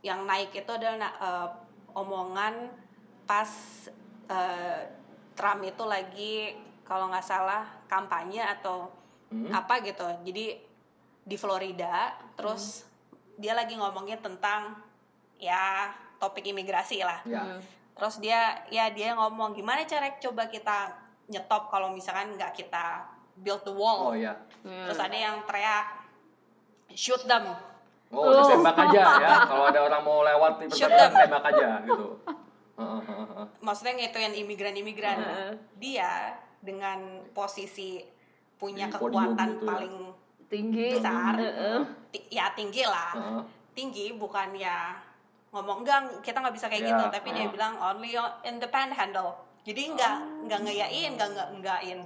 [0.00, 1.48] yang naik itu adalah na- eh,
[1.92, 2.68] omongan
[3.22, 3.48] pas
[4.26, 4.80] eh,
[5.32, 6.34] Trump itu lagi
[6.82, 8.88] kalau nggak salah kampanye atau
[9.48, 10.60] apa gitu jadi
[11.22, 12.84] di Florida terus
[13.34, 14.76] dia lagi ngomongin tentang
[15.36, 17.40] ya topik imigrasi lah Ya.
[17.40, 17.60] Hmm.
[17.92, 20.92] terus dia ya dia ngomong gimana cara coba kita
[21.32, 24.36] nyetop kalau misalkan nggak kita build the wall Oh ya.
[24.60, 25.88] terus ada yang teriak
[26.90, 27.48] shoot them
[28.12, 29.30] Oh, udah tembak aja ya.
[29.48, 31.20] Kalau ada orang mau lewat di Shoot pertengahan, them.
[31.24, 32.06] tembak aja gitu.
[33.64, 35.18] Maksudnya ngituin imigran-imigran
[35.76, 37.00] dia dengan
[37.32, 38.04] posisi
[38.54, 39.66] punya Di kekuatan gitu ya.
[39.66, 39.94] paling
[40.46, 40.88] Tinggi.
[40.92, 41.80] besar Heeh.
[42.12, 43.40] ti- ya tinggi lah Heeh.
[43.72, 44.92] tinggi bukan ya
[45.48, 47.50] ngomong enggak kita nggak bisa kayak Ya, gitu tapi dia uh.
[47.50, 48.12] bilang only
[48.44, 52.00] in the panhandle jadi enggak enggak ngeyain enggak enggak enggakin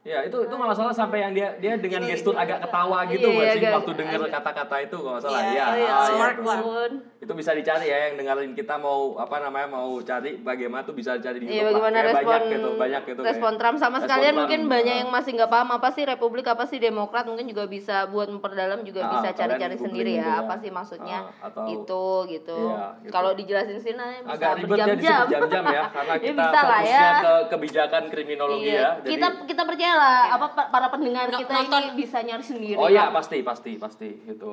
[0.00, 2.40] Ya itu itu malah salah sampai yang dia dia dengan Gini, gestur gini.
[2.40, 5.52] agak ketawa gitu Iya, nggak iya, sih agak- waktu dengar kata-kata itu nggak salah Iya,
[5.52, 5.66] ya.
[5.76, 6.40] Iya, ah, smart iya.
[6.42, 6.56] lah.
[6.56, 6.90] ampun.
[7.20, 11.20] Itu bisa dicari ya yang dengerin kita mau apa namanya mau cari bagaimana tuh bisa
[11.20, 11.68] cari di Iya YouTube lah.
[11.84, 13.60] bagaimana Kayak respon banyak gitu banyak gitu respon kayak.
[13.60, 14.98] Trump sama Respon sekalian Trump, mungkin banyak ah.
[14.98, 18.80] yang masih nggak paham apa sih Republik apa sih Demokrat mungkin juga bisa buat memperdalam
[18.80, 20.40] juga Ah, bisa cari-cari sendiri gitu ya ya.
[20.40, 22.56] apa sih maksudnya Ah, atau- itu gitu.
[22.58, 23.12] Iya, gitu.
[23.12, 25.24] Kalau dijelasin sini nanti bisa agak ribet ya berjam-jam.
[25.28, 27.12] jam-jam ya karena Ya, kita fokusnya ya.
[27.20, 28.80] ke kebijakan kriminologi Iya.
[28.80, 28.90] ya.
[28.98, 29.12] Jadi
[29.44, 31.80] kita kita percayalah apa pa- para pendengar No- kita nonton.
[31.80, 32.76] ini bisa nyari sendiri.
[32.76, 34.52] Oh iya pasti pasti pasti gitu.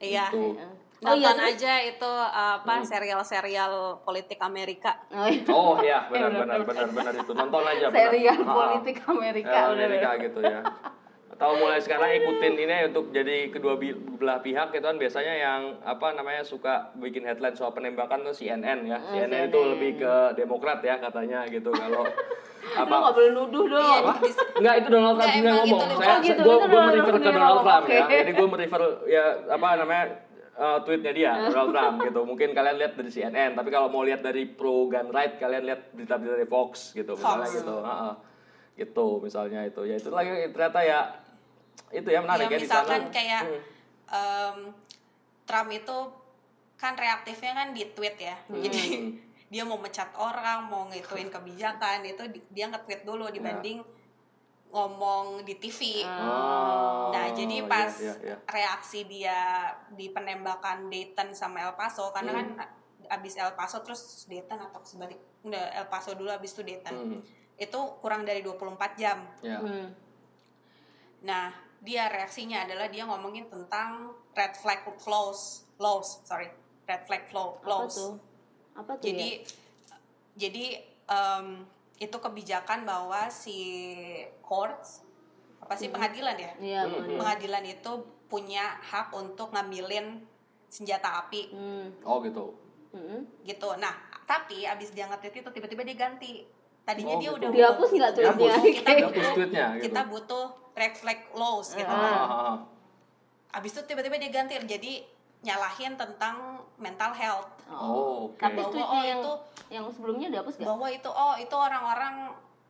[0.00, 0.58] iya Gitu.
[0.98, 1.54] Oh iya, nonton terus?
[1.54, 5.46] aja itu apa serial-serial politik Amerika Oh, iya.
[5.48, 7.86] Oh iya benar Iya, benar benar benar itu nonton aja.
[7.86, 8.02] benar.
[8.04, 8.54] serial Ah, ah.
[8.56, 10.60] politik Amerika Ya, Amerika gitu ya.
[11.30, 16.10] Atau mulai sekarang ikutin ini untuk jadi kedua belah pihak itu kan biasanya yang apa
[16.12, 18.98] namanya suka bikin headline soal penembakan tuh CNN ya.
[18.98, 22.02] Ah, CNN, itu lebih ke Demokrat ya katanya gitu kalau
[22.68, 23.80] Lu apa nggak boleh nuduh dong.
[23.80, 24.12] Iya, Apa?
[24.54, 25.80] Enggak, itu Donald Trump yang ngomong.
[25.80, 28.02] itu Saya, gitu, gue itu gue merefer ke Donald Trump ya.
[28.06, 30.04] Jadi gue merefer ya apa namanya
[30.54, 32.20] uh, tweetnya dia Donald Trump gitu.
[32.22, 35.80] Mungkin kalian lihat dari CNN, tapi kalau mau lihat dari pro gun right, kalian lihat
[35.90, 37.56] berita-berita dari Fox gitu, misalnya Fox.
[37.56, 37.74] gitu.
[37.80, 38.12] Heeh.
[38.76, 39.80] Gitu misalnya itu.
[39.82, 41.00] Ya itu lagi ternyata ya
[41.90, 43.10] itu ya menarik ya, ya di misalkan sana.
[43.10, 43.60] kayak Hmm.
[44.10, 44.56] em,
[45.44, 45.96] Trump itu
[46.74, 48.60] kan reaktifnya kan di tweet ya Hmm.
[48.60, 48.82] jadi
[49.48, 53.80] dia mau mecat orang mau ngituin kebijakan itu di- dia nge-tweet dulu dibanding
[54.68, 58.36] ngomong di TV Oh, Nah, jadi iya, pas iya, iya.
[58.44, 59.40] reaksi dia
[59.88, 62.52] di penembakan Dayton sama El Paso, karena Hmm.
[62.52, 62.68] kan
[63.08, 66.92] abis El Paso terus Dayton atau sebalik, udah El Paso dulu abis itu Dayton.
[66.92, 67.20] Hmm.
[67.56, 69.24] Itu kurang dari 24 jam.
[69.40, 69.56] Ya.
[69.56, 69.88] Hmm.
[71.20, 71.48] Nah,
[71.80, 76.52] dia reaksinya adalah dia ngomongin tentang red flag flows, laws, sorry,
[76.84, 77.96] red flag flow, Apa laws.
[78.78, 78.82] Tuh?
[78.84, 79.38] Apa tuh Jadi, ya?
[80.38, 80.64] jadi
[81.04, 81.46] em,
[81.98, 83.58] itu kebijakan bahwa si
[84.38, 85.02] courts
[85.58, 86.52] apa sih pengadilan ya?
[86.56, 86.92] Iya, Hmm.
[86.94, 87.18] bener.
[87.18, 87.92] pengadilan itu
[88.24, 90.22] punya hak untuk ngambilin
[90.68, 91.86] senjata api Hmm.
[92.02, 92.54] Oh gitu.
[92.88, 93.26] Hmm.
[93.42, 93.74] gitu.
[93.76, 93.92] Nah,
[94.24, 96.46] tapi abis dia nge-tweet itu tiba-tiba dia ganti.
[96.84, 97.36] Tadinya Oh, dia gitu.
[97.36, 98.38] udah Dihapus nggak Dihapus.
[98.48, 98.72] tweetnya?
[98.72, 99.84] Kita, Dihapus tweetnya gitu.
[99.84, 101.84] kita butuh flag laws gitu.
[101.84, 102.00] Ah.
[102.00, 102.56] Ah, ah, ah.
[103.50, 104.92] Abis itu tiba-tiba dia ganti jadi
[105.40, 107.48] nyalahin tentang mental health.
[107.70, 108.40] Oh, oke.
[108.40, 110.66] Tapi Bahwa, tweetnya oh, yang, itu- yang sebelumnya dihapus gak?
[110.66, 112.14] Bahwa itu oh itu orang-orang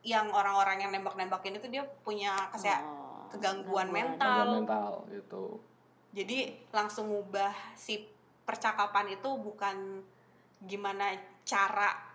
[0.05, 4.17] yang orang-orang yang nembak-nembakin itu dia punya kesehatan Oh, kegangguan gangguan.
[4.17, 4.47] mental.
[4.65, 5.45] Mental gitu.
[6.17, 8.09] Jadi langsung ngubah si
[8.49, 10.01] percakapan itu bukan
[10.65, 11.13] gimana
[11.45, 12.08] cara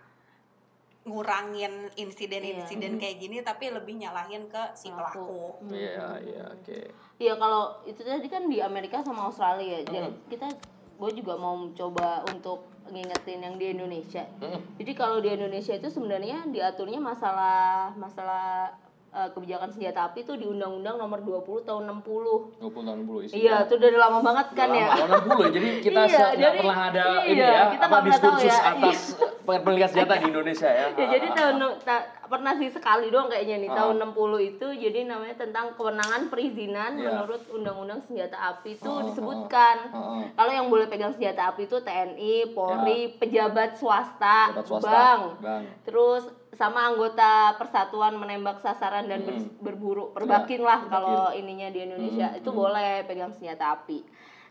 [1.04, 3.00] ngurangin insiden-insiden Iya.
[3.00, 5.60] kayak gini tapi lebih nyalahin ke si pelaku.
[5.60, 5.72] Hmm.
[5.72, 6.78] Iya, iya, oke.
[7.16, 10.16] Iya kalau itu tadi kan di Amerika sama Australia jadi Hmm.
[10.26, 10.48] kita
[10.94, 14.24] gue juga mau coba untuk ngingetin yang di Indonesia.
[14.38, 14.60] Hmm.
[14.76, 18.72] Jadi kalau di Indonesia itu sebenarnya diaturnya masalah masalah
[19.14, 22.58] eh, kebijakan senjata api itu di Undang-Undang Nomor 20 tahun 60.
[22.58, 23.38] 20 tahun dulu isinya.
[23.38, 24.88] Iya, itu udah lama banget kan ya.
[24.88, 28.02] Lama, tahun 60 jadi kita Iya, nggak pernah ada iya, ini ya kita apa pernah
[28.02, 28.58] tahu diskursus ya.
[28.68, 28.98] atas
[29.38, 30.86] kepemilikan senjata di Indonesia ya.
[30.98, 31.56] ya jadi tahun
[31.86, 33.76] ta- pernah sih sekali doang kayaknya nih Ah.
[33.78, 37.06] tahun 60 itu jadi namanya tentang kewenangan perizinan Iya.
[37.14, 40.22] menurut undang-undang senjata api itu ah, disebutkan ah, ah.
[40.34, 44.50] kalau yang boleh pegang senjata api itu TNI, Polri, pejabat swasta.
[44.52, 45.64] Pejabat swasta, bank, bank.
[45.84, 50.92] terus sama anggota persatuan menembak sasaran dan ber- berburu perbakin lah perbakin.
[50.92, 54.02] kalau ininya di Indonesia Hmm, itu boleh pegang senjata api.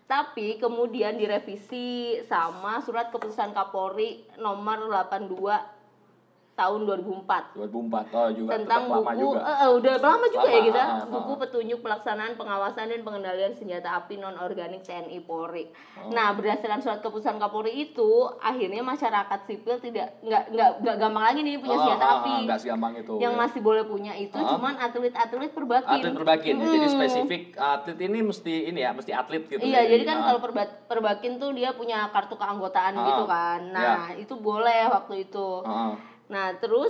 [0.03, 1.87] Tapi kemudian direvisi
[2.23, 5.82] sama surat keputusan Kapolri nomor 82
[6.53, 9.39] tahun 2004 2004 oh juga tentang tetap lama buku juga.
[9.41, 11.39] eh, udah lama juga Lama, ya kita ah, ah, buku ah.
[11.39, 15.65] petunjuk pelaksanaan pengawasan dan pengendalian senjata api non organik TNI Polri.
[15.97, 16.09] Oh.
[16.09, 21.39] Nah berdasarkan surat keputusan Kapolri itu akhirnya masyarakat sipil tidak nggak nggak nggak gampang lagi
[21.41, 22.33] nih punya Oh, senjata ah, ah, api.
[22.45, 23.13] nggak segampang itu.
[23.17, 23.39] Yang ya.
[23.39, 24.49] masih boleh punya itu Ah.
[24.53, 25.89] cuman atlet-atlet perbakin.
[25.91, 26.65] atlet perbakin ya.
[26.69, 29.89] jadi spesifik atlet ini mesti ini ya mesti atlet gitu Iya, ya.
[29.89, 30.23] jadi kan Ah.
[30.27, 33.59] kalau perba- perbakin tuh dia punya kartu keanggotaan Ah, gitu kan.
[33.67, 35.47] Nah, itu boleh waktu itu.
[35.63, 36.12] Ah, ah.
[36.33, 36.89] Nah, terus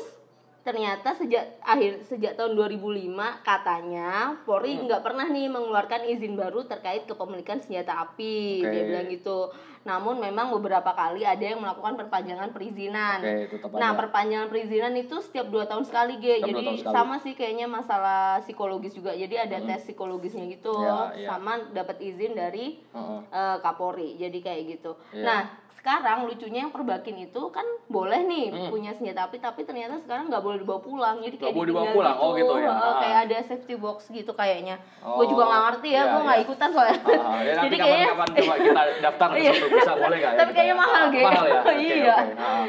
[0.63, 3.11] ternyata sejak akhir sejak tahun 2005
[3.43, 4.87] katanya Polri Hmm.
[4.87, 8.63] nggak pernah nih mengeluarkan izin baru terkait kepemilikan senjata api.
[8.63, 8.71] Oke.
[8.71, 9.51] Dia bilang gitu.
[9.83, 13.19] Namun memang beberapa kali ada yang melakukan perpanjangan perizinan.
[13.19, 13.99] Tetap Nah, ada.
[13.99, 16.39] perpanjangan perizinan itu setiap dua tahun sekali, Ge.
[16.39, 16.95] Setiap Jadi sekali.
[16.95, 19.11] sama sih kayaknya masalah psikologis juga.
[19.11, 21.27] Jadi ada tes psikologisnya gitu, Ya, ya.
[21.27, 23.19] sama dapat izin dari Heeh.
[23.29, 24.15] eh, Kapolri.
[24.15, 24.95] Jadi kayak gitu.
[25.11, 25.25] Iya.
[25.27, 25.41] Nah,
[25.83, 28.71] sekarang lucunya yang perbakin itu kan boleh nih Hmm.
[28.71, 31.19] punya senjata api, tapi ternyata sekarang nggak boleh dibawa pulang.
[31.19, 32.15] Jadi kayak boleh dibawa pulang?
[32.15, 32.71] Oh, gitu ya?
[32.71, 32.95] Ah.
[33.03, 34.79] Kayak ada safety box gitu kayaknya.
[35.03, 36.45] Oh, gue juga nggak ngerti ya, iya, gue nggak iya.
[36.47, 36.97] ikutan soalnya.
[37.03, 37.39] Ah, ah.
[37.43, 39.51] ya Jadi kayaknya kapan-kapan coba kita daftar Iya.
[39.59, 40.39] bisa boleh nggak ya?
[40.39, 40.79] Tapi kayaknya ya?
[40.79, 41.21] mahal, Ah, Ge.
[41.21, 41.59] Mahal ya.
[41.83, 42.15] Iya.
[42.15, 42.33] oke.
[42.39, 42.63] Ah,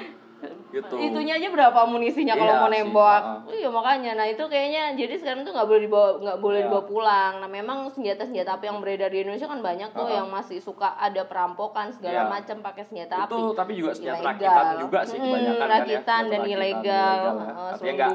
[0.75, 0.95] gitu.
[0.97, 3.23] Itunya aja berapa amunisinya kalau Iya mau sih, nembak?
[3.23, 3.39] ah.
[3.47, 4.11] Iya makanya.
[4.15, 6.67] Nah itu kayaknya jadi sekarang tuh nggak boleh dibawa nggak boleh Iya.
[6.67, 7.33] dibawa pulang.
[7.39, 10.15] Nah memang senjata-senjata api yang beredar di Indonesia kan banyak tuh Ah.
[10.15, 12.25] yang masih suka ada perampokan segala Iya.
[12.29, 13.55] macam pakai senjata itu api.
[13.55, 14.35] tapi juga senjata Ilegal.
[14.51, 15.75] rakitan juga sih kebanyakan kan ya.
[15.75, 17.31] rakitan Senjata dan rakitan, ilegal, ya.
[17.31, 18.11] eh, Artinya nggak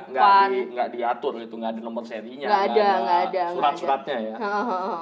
[0.69, 2.47] nggak di, diatur itu nggak ada nomor serinya.
[2.47, 4.35] Nggak ada, nggak ada, Surat-suratnya ya.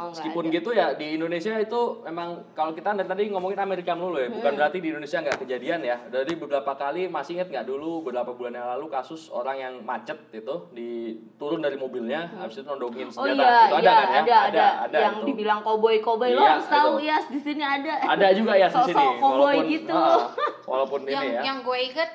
[0.10, 4.30] Meskipun gitu ya di Indonesia itu memang kalau kita dari tadi ngomongin Amerika dulu ya,
[4.30, 5.98] bukan berarti di Indonesia nggak kejadian ya.
[6.08, 10.20] Dari beberapa kali masih ingat nggak dulu beberapa bulan yang lalu kasus orang yang macet
[10.30, 10.90] itu di
[11.38, 13.40] turun dari mobilnya, habis itu nondongin Oh senjata.
[13.40, 14.20] iya, itu ada iya, kan ya?
[14.20, 15.26] ada, ada, ada yang itu.
[15.26, 17.94] dibilang koboi koboi lo Iya, harus tahu ya di sini ada.
[18.06, 18.94] Ada juga ya di sini.
[18.94, 19.96] Sosok koboi walaupun- gitu.
[19.96, 20.28] ah,
[20.66, 21.42] walaupun yang ini ya.
[21.46, 22.10] yang gue inget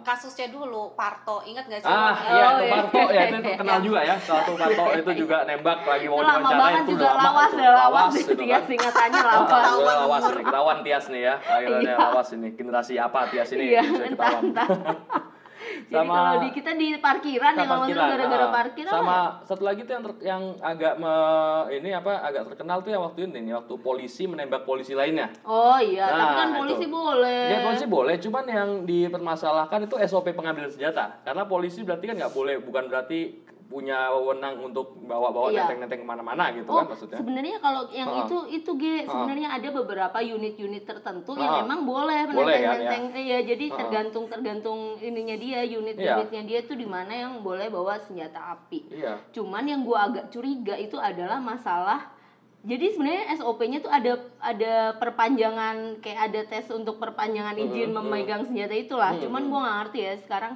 [0.00, 2.72] Kasusnya dulu Parto inget gak sih Ah, iya, Oh, itu iya.
[2.72, 4.14] Parto ya itu terkenal juga ya.
[4.16, 7.50] Satu Parto itu juga nembak lagi mau Itu lama diwawancara banget itu juga lama lawas
[7.50, 7.58] itu.
[7.58, 8.62] ya lawas itu ya kan.
[8.66, 9.48] singkatannya lawas.
[9.76, 11.34] udah lawas nih, ketahuan Tias nih ya.
[11.40, 11.94] Akhirnya Iya.
[12.00, 12.48] lawas ini.
[12.52, 14.42] Generasi apa Tias ini Iya, bisa entah, ketahuan.
[14.46, 14.68] entah.
[15.66, 18.52] Jadi Sama- kalau di kita di parkiran ya kalau salah gara-gara ah.
[18.52, 18.94] parkir apa?
[18.94, 23.02] sama satu lagi tuh yang ter- yang agak me- ini apa agak terkenal tuh yang
[23.02, 25.30] waktu ini nih waktu polisi menembak polisi lainnya.
[25.42, 26.92] Oh iya, tapi Nah, kan polisi itu.
[26.92, 27.42] boleh.
[27.46, 31.22] Ya polisi boleh, cuman yang dipermasalahkan itu SOP pengambilan senjata.
[31.22, 35.66] Karena polisi berarti kan nggak boleh, bukan berarti punya wewenang untuk bawa-bawa Iya.
[35.66, 37.18] nenteng-nenteng ke mana-mana gitu Oh, kan maksudnya.
[37.18, 38.22] sebenarnya kalau yang Ah.
[38.22, 41.40] itu itu G sebenarnya ada beberapa unit-unit tertentu Ah.
[41.40, 43.04] yang memang boleh Boleh kan, menenteng-nenteng.
[43.12, 48.54] Iya, jadi tergantung tergantung ininya dia, unit-unitnya dia tuh di mana yang boleh bawa senjata
[48.54, 48.86] api.
[48.92, 49.18] Iya.
[49.32, 52.14] Cuman yang gua agak curiga itu adalah masalah
[52.62, 58.42] jadi sebenarnya SOP-nya tuh ada ada perpanjangan kayak ada tes untuk perpanjangan izin Hmm, memegang
[58.42, 59.14] senjata itulah.
[59.16, 60.54] Cuman gua nggak ngerti ya sekarang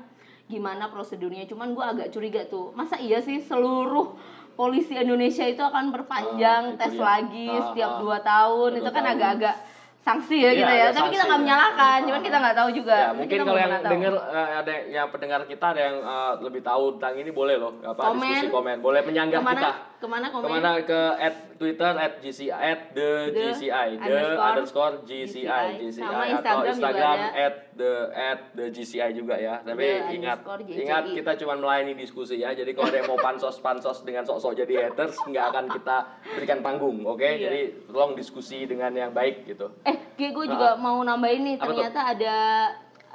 [0.51, 1.47] gimana prosedurnya.
[1.47, 2.75] Cuman gua agak curiga tuh.
[2.75, 4.19] Masa iya sih seluruh
[4.53, 7.01] polisi Indonesia itu akan Ah, perpanjang itu tes dia.
[7.01, 7.99] lagi Ah, setiap ah.
[7.99, 8.71] dua tahun.
[8.77, 9.57] Itu kan agak-agak
[10.01, 10.87] sanksi ya Iya, kita ya.
[10.91, 11.45] Tapi kita nggak ya.
[11.45, 11.93] menyalahkan.
[11.95, 12.25] Ah, Cuman ah.
[12.25, 12.97] kita nggak tahu juga.
[12.99, 16.85] Ya, mungkin kalau yang dengar eh, ada yang pendengar kita ada yang eh, lebih tahu
[16.97, 18.21] tentang ini boleh loh apa Komen.
[18.21, 18.77] diskusi komen.
[18.81, 19.73] Boleh menyanggah ke mana kita.
[19.97, 20.45] ke mana komen?
[20.45, 25.65] Ke mana ke at Twitter at GCI at the, The GCI the underscore underscore GCI
[25.79, 29.65] GCI Sama atau Instagram Instagram at the at the GCI juga ya.
[29.65, 32.53] Tapi The ingat ingat kita cuma melayani diskusi ya.
[32.53, 35.97] Jadi kalau ada yang mau pansos pansos dengan sok-sok jadi haters nggak akan kita
[36.37, 37.25] berikan panggung, oke?
[37.25, 37.49] Iya.
[37.49, 39.73] Jadi tolong diskusi dengan yang baik gitu.
[39.89, 41.73] Eh, gue gue juga mau nambahin nih, tuh?
[41.73, 42.37] ternyata ada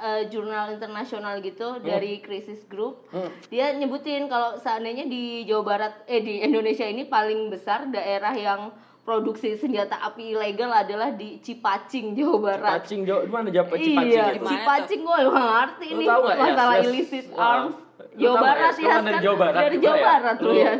[0.02, 3.06] eh, jurnal internasional gitu dari Crisis Group.
[3.14, 3.30] Hmm.
[3.46, 8.74] Dia nyebutin kalau seandainya di Jawa Barat eh di Indonesia ini paling besar daerah yang
[9.06, 12.82] produksi senjata api ilegal adalah di Cipacing, Jawa Barat.
[12.82, 14.44] Cipacing jauh mana Japa Cipacing iya, itu?
[14.50, 17.46] Cipacing gue nggak ngerti Lu nih masalah illicit Wah.
[17.46, 17.76] arms.
[18.18, 19.18] Lu Jawa nggak, Barat ya, kan dari?
[19.22, 20.04] Jawa Barat dari Jawa ya?
[20.10, 20.72] Barat Lu- ya.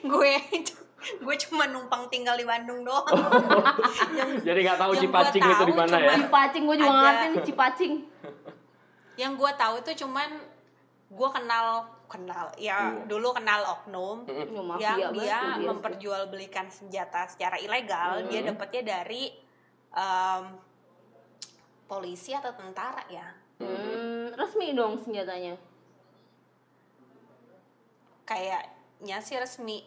[0.00, 0.32] gue
[1.00, 3.08] gue cuma numpang tinggal di Bandung doang
[4.16, 6.16] yang, Jadi nggak tahu Cipacing itu di mana ya?
[6.24, 7.94] Cipacing gue juga ngerti nih Cipacing.
[9.20, 10.28] yang gue tahu itu cuman
[11.12, 13.06] gue kenal kenal ya Iya.
[13.06, 19.30] dulu kenal oknum Ya, mafia yang banget dia memperjualbelikan senjata secara ilegal dia dapatnya dari
[19.90, 20.44] em,
[21.86, 25.52] polisi atau tentara ya Hmm, resmi dong senjatanya.
[28.24, 29.84] kayaknya sih resmi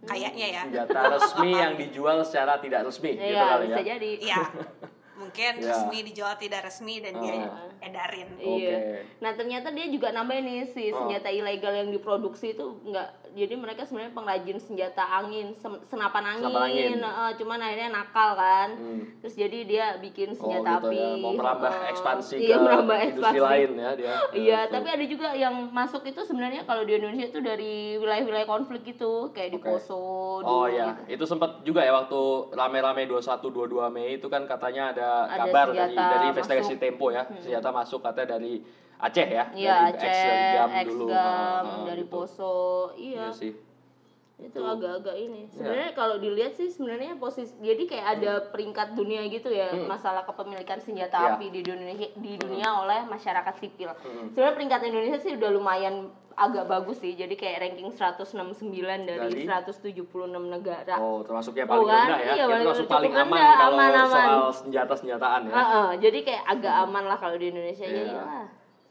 [0.00, 3.84] kayaknya ya Senjata resmi yang dijual secara tidak resmi gitu Iya, kali bisa ya.
[3.86, 4.10] jadi.
[4.18, 4.38] Iya.
[5.20, 5.68] Mungkin Ya.
[5.68, 7.68] resmi dijual tidak resmi dan dia Oh.
[7.78, 8.28] edarin.
[8.34, 8.48] Iya.
[8.48, 8.76] Oke.
[9.20, 11.04] Nah ternyata dia juga nambahin nih si Oh.
[11.04, 13.19] senjata ilegal yang diproduksi itu enggak.
[13.32, 15.54] Jadi mereka sebenarnya pengrajin senjata angin,
[15.84, 16.42] senapan angin.
[16.44, 16.92] Senapan angin.
[16.98, 18.68] eh, cuman akhirnya nakal kan.
[18.72, 19.02] Hmm.
[19.18, 20.96] Terus jadi dia bikin Oh senjata gitu api.
[20.96, 23.40] ya, mau merambah eh, ekspansi iya, ke merambah industri ekspansi.
[23.46, 24.14] lain ya dia.
[24.32, 24.72] Iya, Gitu.
[24.72, 29.30] tapi ada juga yang masuk itu sebenarnya kalau di Indonesia itu dari wilayah-wilayah konflik gitu,
[29.30, 29.68] kayak di Oke.
[29.70, 29.98] Poso.
[30.40, 31.14] Oh dulu ya, gitu.
[31.14, 32.20] itu sempat juga ya waktu
[32.50, 33.60] rame-rame 21 22
[33.90, 36.80] Mei itu kan katanya ada, Ada kabar dari dari investigasi masuk.
[36.80, 38.62] Tempo ya, senjata masuk katanya dari
[39.00, 41.04] Aceh ya, Iya, dari Aceh, ex dari GAM ex dulu.
[41.08, 42.12] Gam, ah, dari gitu.
[42.12, 42.56] Poso.
[42.94, 43.26] Iya.
[43.26, 43.54] Iya sih.
[44.40, 45.52] itu agak-agak ini Iya.
[45.52, 50.80] sebenarnya kalau dilihat sih sebenarnya posisi jadi kayak ada peringkat dunia gitu ya masalah kepemilikan
[50.80, 51.26] senjata Hmm.
[51.26, 51.36] Iya.
[51.36, 54.32] api di dunia di dunia oleh masyarakat sipil Hmm.
[54.32, 58.72] sebenarnya peringkat Indonesia sih udah lumayan agak bagus sih jadi kayak ranking 169
[59.04, 59.44] dari, Dari?
[59.44, 60.08] 176
[60.42, 62.00] negara Oh, termasuk yang paling Oh, kan?
[62.00, 62.32] rendah ya.
[62.32, 64.08] Iya, paling- termasuk paling aman rendah, kalau aman, aman.
[64.08, 65.52] soal senjata-senjataan ya.
[65.52, 68.24] Heeh, jadi kayak agak aman lah kalau di Indonesia ya Iya.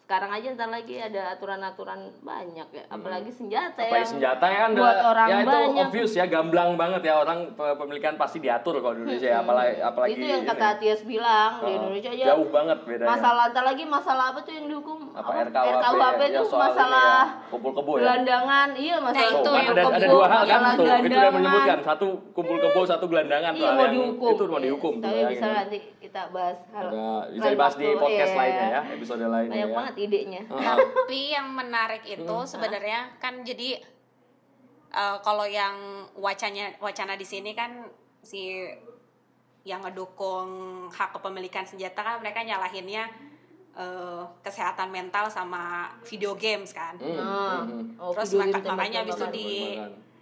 [0.09, 4.71] Sekarang aja ntar lagi ada aturan-aturan banyak ya apalagi senjata Apalagi yang senjata ya kan
[4.73, 5.85] buat orang ya itu banyak.
[5.85, 9.77] obvious ya gamblang banget ya orang pe- pemilikan pasti diatur kalau di Indonesia ya apalagi
[9.77, 11.77] apalagi itu yang kata Tias bilang di Heeh.
[11.77, 13.05] Indonesia aja jauh banget bedanya.
[13.05, 14.99] masalah ntar lagi masalah apa tuh yang dihukum?
[15.13, 18.01] Apa RKUHP, RKUHP ya, soal ini masalah ya, kumpul kebo ya.
[18.01, 20.97] gelandangan iya masalah Nah, itu yang ada, ada dua hal kan masalah tuh itu udah
[21.05, 21.33] gelandangan.
[21.37, 24.33] menyebutkan satu kumpul kebo satu gelandangan iya tuh, mau yang dihukum.
[24.33, 24.93] Itu mau dihukum.
[24.97, 25.53] Tapi bisa ya.
[25.53, 26.87] nanti kita bahas hal
[27.29, 28.39] bisa dibahas di podcast iya.
[28.41, 29.77] lainnya ya episode lainnya banyak ya.
[29.77, 30.77] banget idenya Heeh.
[30.77, 33.79] Tapi yang menarik itu sebenarnya kan jadi
[34.91, 35.75] eh, kalau yang
[36.15, 37.85] wacanya wacana di sini kan
[38.21, 38.65] si
[39.61, 40.49] yang ngedukung
[40.89, 43.05] hak kepemilikan senjata kan mereka nyalahinnya
[43.75, 45.63] eh, kesehatan mental sama
[46.01, 46.95] video games kan.
[46.95, 47.83] Hmm, hmm, hmm.
[47.97, 49.49] oh, Terus maka- game makanya habis itu di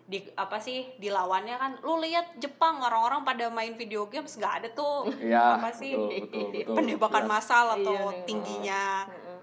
[0.07, 4.67] di apa sih dilawannya kan lu lihat Jepang orang-orang pada main video games nggak ada
[4.71, 5.03] tuh.
[5.19, 5.91] Iya, apa sih?
[5.91, 6.75] betul, betul, betul.
[6.75, 8.23] penembakan massal atau Iya.
[8.23, 8.83] tingginya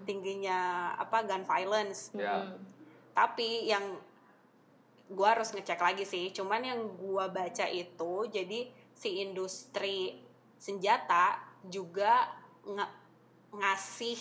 [0.04, 0.58] tingginya
[0.94, 2.54] apa gun violence Ya.
[3.12, 3.82] tapi yang
[5.06, 10.22] gua harus ngecek lagi sih cuman yang gua baca itu jadi si industri
[10.56, 12.30] senjata juga
[12.62, 12.94] nge-
[13.52, 14.18] ngasih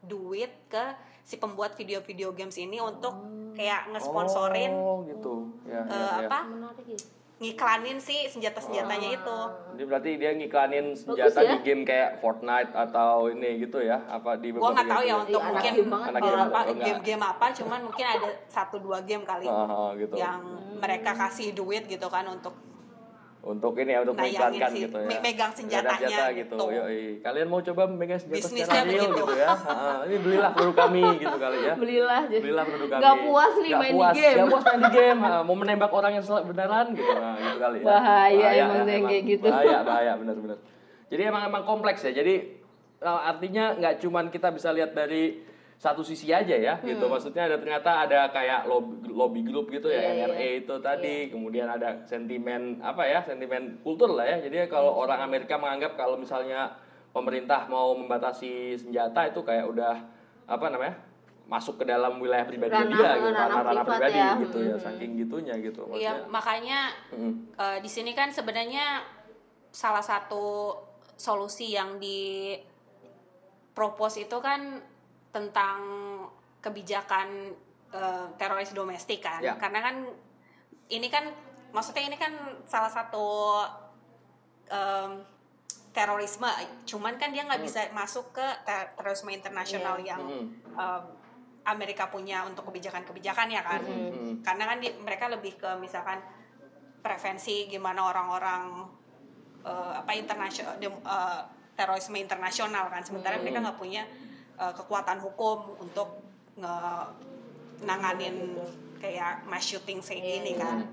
[0.00, 0.84] duit ke
[1.22, 3.14] si pembuat video-video games ini untuk
[3.52, 5.50] kayak ngesponsorin Oh, gitu.
[5.64, 6.28] Ya, eh, ya, ya.
[6.28, 6.86] apa menarik
[7.36, 9.38] ngiklanin si senjata-senjatanya itu
[9.76, 11.52] Jadi berarti dia ngiklanin senjata ya.
[11.52, 14.00] di game kayak Fortnite atau ini gitu ya?
[14.08, 17.24] Apa di gua nggak tahu ya untuk anak mungkin Anak eh, game, apa oh, game-game
[17.28, 20.16] apa cuman mungkin ada satu dua game kali ah, gitu.
[20.16, 20.40] yang
[20.80, 22.56] mereka kasih duit gitu kan untuk
[23.46, 25.06] Untuk ini ya untuk Nayangin mengiklankan si- gitu ya.
[25.06, 26.56] me- megang Senjata senjatanya gitu.
[26.58, 26.66] gitu.
[26.66, 27.02] Yoi.
[27.22, 29.48] Kalian mau coba megang senjata Bisnisnya secara real gitu ya?
[29.76, 31.74] Ah, ini belilah produk kami gitu kali ya.
[31.78, 33.00] belilah jadi Belilah produk kami.
[33.00, 35.20] Gak puas nih Nggak main puas, di game nggak puas main di game.
[35.22, 37.12] Ah, mau menembak orang yang beneran gitu.
[37.14, 37.84] Nah, gitu kali ya.
[37.86, 39.46] Bahaya emang ya, yang kayak gitu.
[39.46, 40.58] Bahaya, bahaya benar-benar.
[41.06, 42.12] Jadi emang emang kompleks ya.
[42.12, 42.34] Jadi
[42.98, 45.38] eh, artinya nggak cuman kita bisa lihat dari
[45.76, 47.04] satu sisi aja ya gitu.
[47.04, 47.12] Hmm.
[47.12, 51.28] Maksudnya ada ternyata ada kayak lobby, lobby group gitu ya, Iya, NRA itu tadi.
[51.28, 53.20] Kemudian ada sentimen apa ya?
[53.22, 54.40] Sentimen kultur lah ya.
[54.40, 55.02] Jadi kalau Hmm.
[55.02, 56.72] orang Amerika menganggap kalau misalnya
[57.10, 59.94] pemerintah mau membatasi senjata itu kayak udah
[60.46, 60.96] apa namanya?
[61.46, 64.34] masuk ke dalam wilayah pribadi Ranah- dia gitu, ranah ranah-ranah pribadi ya.
[64.42, 64.82] gitu ya, Hmm.
[64.82, 65.80] saking gitunya gitu.
[65.86, 66.78] Iya, Maksudnya, makanya
[67.14, 69.06] mm, eh, di sini kan sebenarnya
[69.70, 70.74] salah satu
[71.14, 72.50] solusi yang di
[73.70, 74.82] propose itu kan
[75.36, 75.78] tentang
[76.64, 77.52] kebijakan
[77.92, 79.44] eh, teroris domestik kan.
[79.44, 79.60] Ya.
[79.60, 80.08] Karena kan
[80.88, 81.28] ini kan
[81.76, 82.32] maksudnya ini kan
[82.64, 83.60] salah satu
[84.72, 85.20] em,
[85.92, 86.48] terorisme,
[86.88, 91.04] cuman kan dia nggak bisa masuk ke ter- terorisme internasional yang mm, em,
[91.66, 93.82] Amerika punya untuk kebijakan-kebijakan ya kan?
[93.84, 96.22] Mm, karena kan di- mereka lebih ke misalkan
[97.04, 98.88] prevensi gimana orang-orang
[99.66, 100.80] eh, apa internasional
[101.76, 103.04] terorisme internasional kan.
[103.04, 104.02] Sementara mereka nggak punya
[104.56, 106.22] eh, kekuatan hukum untuk
[106.56, 106.76] nge
[107.84, 108.56] nanganin
[108.96, 110.88] kayak mass shooting kayak gini kan.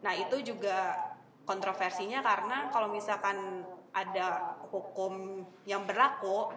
[0.00, 0.96] nah itu juga
[1.44, 6.54] kontroversinya karena kalau misalkan ada hukum yang berlaku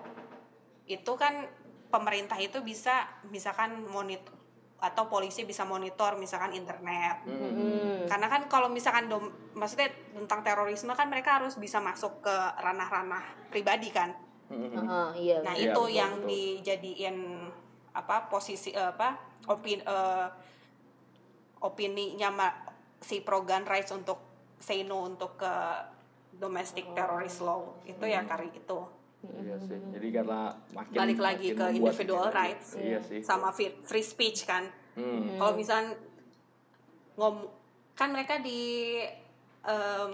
[0.85, 1.49] itu kan
[1.89, 4.31] pemerintah itu bisa misalkan monitor
[4.83, 7.23] atau polisi bisa monitor misalkan internet.
[7.23, 8.03] Hmm.
[8.03, 13.47] karena kan kalau misalkan dom, maksudnya tentang terorisme kan mereka harus bisa masuk ke ranah-ranah
[13.47, 14.11] pribadi kan
[14.47, 14.71] mm, mm.
[14.75, 16.27] Heeh, iya nah Iya, itu betul, yang betul.
[16.27, 17.17] dijadiin
[17.93, 19.15] apa posisi eh, apa
[19.45, 20.27] opini eh,
[21.59, 22.29] opininya
[22.99, 24.19] si pro gun rights untuk
[24.57, 25.53] say no untuk ke
[26.33, 28.11] domestic terrorist law itu Hmm.
[28.11, 28.79] ya kari itu
[29.23, 29.79] Iya sih.
[29.79, 33.19] Jadi karena makin balik lagi makin ke individual kita- rights Iya sih.
[33.23, 33.71] sama free,
[34.03, 35.39] speech kan Hmm.
[35.39, 35.95] kalau misalnya
[37.15, 37.47] ngom
[37.93, 38.99] kan mereka di
[39.63, 40.11] em,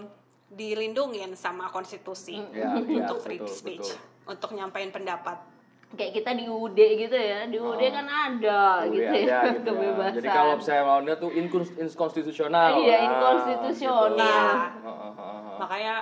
[0.48, 3.98] dilindungin sama konstitusi iya, untuk free betul, speech betul.
[4.30, 5.42] Untuk nyampain pendapat
[5.90, 9.90] kayak kita di UUD gitu ya di UUD kan ada Oh, gitu ya gitu ya.
[9.90, 12.78] kebebasan Jadi kalau saya maunya tuh inkons- inkonstitusional.
[12.78, 14.14] Iya, Ah, inkonstitusional.
[14.14, 14.22] gitu.
[14.22, 14.46] Iya.
[14.86, 15.58] Heeh, heeh, heeh.
[15.58, 15.96] makanya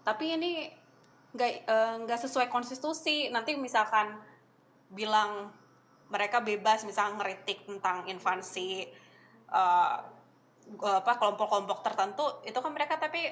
[0.00, 0.70] tapi ini
[1.30, 4.14] nggak eh, nggak sesuai konstitusi nanti misalkan
[4.88, 5.50] bilang
[6.06, 8.86] mereka bebas misalnya ngeritik tentang invasi
[9.50, 9.96] eh,
[10.80, 13.26] apa kelompok-kelompok tertentu itu kan mereka tapi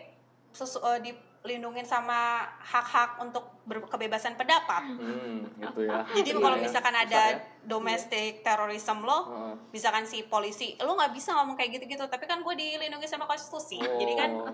[0.50, 0.98] sesu, eh,
[1.38, 6.02] dilindungin sama hak-hak untuk berkebebasan pendapat Hmm, gitu ya.
[6.12, 6.62] jadi Iya, kalau ya.
[6.62, 7.38] misalkan ada ya.
[7.68, 9.54] Domestic terrorism law Heeh.
[9.70, 13.76] misalkan si polisi lu nggak bisa ngomong kayak gitu-gitu tapi kan gue dilindungi sama konstitusi
[13.78, 14.52] jadi kan Oh.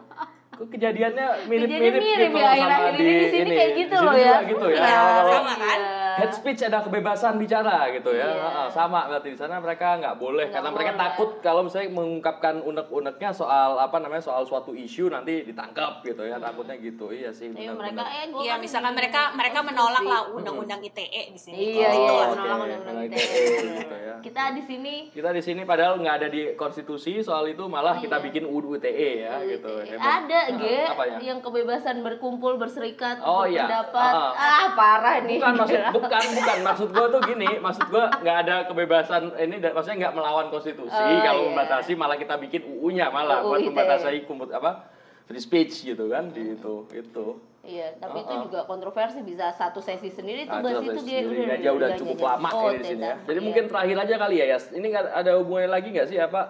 [0.54, 4.14] Kok kejadiannya mirip-mirip mirip gitu ya, sama ini di sini kayak gitu di sini loh
[4.14, 4.36] ya.
[4.46, 4.78] gitu ya.
[4.78, 5.78] Iya, Kalau sama kan?
[6.14, 8.22] Head speech ada kebebasan bicara gitu ya.
[8.22, 8.38] Iya.
[8.38, 11.02] Heeh, sama berarti di sana mereka nggak boleh Nggak karena mereka boleh.
[11.02, 16.38] takut kalau misalnya mengungkapkan unek-uneknya soal apa namanya soal suatu isu nanti ditangkap gitu ya.
[16.38, 17.10] Takutnya gitu.
[17.10, 18.06] Iya sih Iya, mereka
[18.38, 21.56] Iya, kan misalkan di mereka mereka menolak lah undang-undang ITE di sini.
[21.74, 22.06] Iya, Oh, iya, oke.
[22.06, 23.14] menolak undang-undang Menolak ITE.
[23.14, 23.44] ITE
[23.76, 24.14] gitu ya.
[24.20, 28.16] Kita di sini Kita di sini padahal nggak ada di konstitusi soal itu malah kita
[28.16, 28.24] Iya.
[28.24, 28.90] bikin UU ITE
[29.22, 29.68] ya gitu.
[29.80, 30.00] Hebat.
[30.00, 31.16] ada, Nah, Ge, ya?
[31.22, 33.64] yang kebebasan berkumpul, berserikat, Oh, iya.
[33.64, 34.12] berpendapat.
[34.14, 35.36] Ah, Ah, parah nih.
[35.36, 39.96] bukan maksud bukan bukan maksud gua tuh gini maksud gua nggak ada kebebasan ini maksudnya
[40.02, 41.48] nggak melawan konstitusi Oh, kalau iya.
[41.50, 43.68] membatasi malah kita bikin UU-nya malah UU buat ITE.
[43.68, 44.88] membatasi kumpul apa
[45.24, 47.26] free speech gitu kan di itu itu
[47.64, 48.44] Iya, tapi itu Oh, oh.
[48.44, 51.18] juga kontroversi bisa satu sesi sendiri tuh Nah, bahas itu itu Ge.
[51.24, 52.28] sendiri aja udah cukup jangan.
[52.36, 53.14] lama Oh, ini di sini ya.
[53.24, 53.46] Jadi Iya.
[53.48, 54.64] mungkin terakhir aja kali ya, Yas.
[54.70, 56.42] Ini nggak ada hubungannya lagi nggak sih apa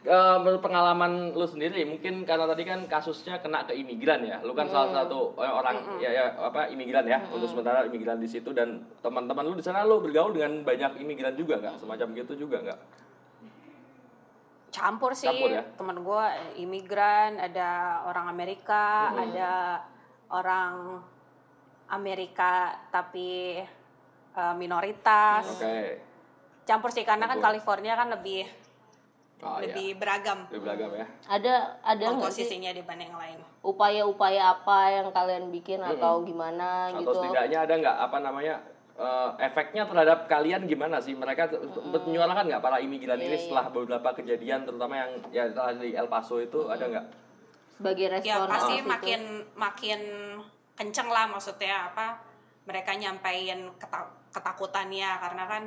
[0.00, 4.42] eh, menurut pengalaman lu sendiri mungkin karena tadi kan kasusnya kena ke imigran ya.
[4.42, 7.22] Lu kan salah satu eh, orang ya, ya apa imigran ya.
[7.30, 11.34] Untuk sementara imigran di situ dan teman-teman lu di sana lu bergaul dengan banyak imigran
[11.34, 11.78] juga nggak?
[11.78, 12.78] Semacam gitu juga nggak?
[14.68, 15.26] Campur sih.
[15.26, 15.62] Campur ya?
[15.74, 16.24] Temen gue
[16.58, 17.68] imigran, ada
[18.04, 19.82] orang Amerika, ada
[20.30, 21.00] orang
[21.88, 22.52] Amerika
[22.88, 23.58] tapi
[24.30, 25.44] eh, minoritas.
[25.50, 26.04] Oke.
[26.62, 27.46] Campur sih karena kan Campur.
[27.50, 28.44] California kan lebih
[29.38, 29.70] Oh, iya.
[29.70, 31.06] lebih beragam Lebih beragam ya.
[31.30, 33.38] Ada ada nggak sih komposisinya dibanding yang lain.
[33.62, 37.10] upaya-upaya apa yang kalian bikin atau gimana atau gitu?
[37.22, 38.54] setidaknya ada nggak apa namanya
[38.98, 41.54] eh, efeknya terhadap kalian gimana sih mereka t-
[41.86, 43.42] menyuarakan nggak para imigran Iya, ini iya.
[43.46, 47.06] setelah beberapa kejadian terutama yang ya di El Paso itu ada nggak
[47.78, 48.88] Sebagai respon ya pasti atas itu.
[48.88, 49.20] makin
[49.54, 50.00] makin
[50.74, 52.18] kenceng lah maksudnya apa
[52.62, 55.62] mereka nyampain keta- ketakutannya karena kan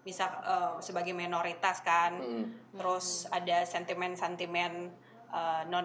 [0.00, 2.46] bisa eh, sebagai minoritas kan Mm.
[2.72, 4.94] terus ada sentimen-sentimen
[5.68, 5.84] non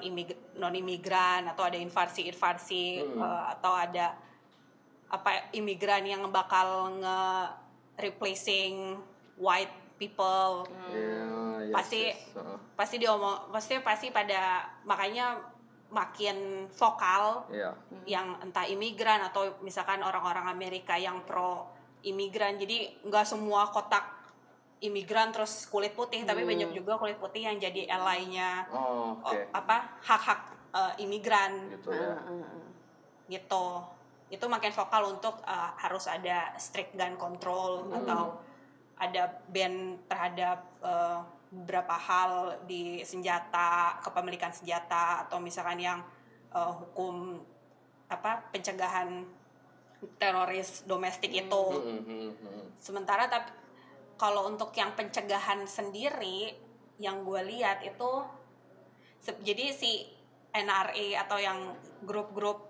[0.55, 3.19] non imigran atau ada invasi invasi Hmm.
[3.51, 4.15] atau ada
[5.09, 7.19] apa imigran yang bakal nge
[7.99, 8.95] replacing
[9.36, 11.28] white people Ya,
[11.61, 12.34] yes, Pasti- yes.
[12.34, 12.57] Heeh.
[12.74, 15.38] pasti diomong pasti pasti pada makanya
[15.94, 17.72] makin vokal Iya.
[18.10, 21.70] yang entah imigran atau misalkan orang-orang Amerika yang pro
[22.04, 24.04] imigran jadi nggak semua kotak
[24.84, 30.02] imigran terus kulit putih tapi banyak juga kulit putih yang jadi ally-nya oh, oh, apa
[30.04, 30.41] hak-hak
[30.76, 31.72] eh, imigran.
[31.72, 32.20] Gitu ya.
[33.32, 33.66] Gitu.
[34.28, 38.44] Itu makin vokal untuk eh, harus ada strict gun control atau
[39.00, 41.20] ada ban terhadap eh,
[41.54, 45.99] beberapa hal di senjata kepemilikan senjata atau misalkan yang
[46.49, 47.38] eh, hukum
[48.10, 49.26] apa pencegahan
[50.20, 52.66] teroris domestik itu Mm, mm, mm.
[52.82, 53.54] sementara tapi
[54.20, 56.54] kalau untuk yang pencegahan sendiri
[57.01, 58.12] yang gue lihat itu
[59.41, 60.06] jadi si
[60.54, 61.74] NRA atau yang
[62.06, 62.70] grup-grup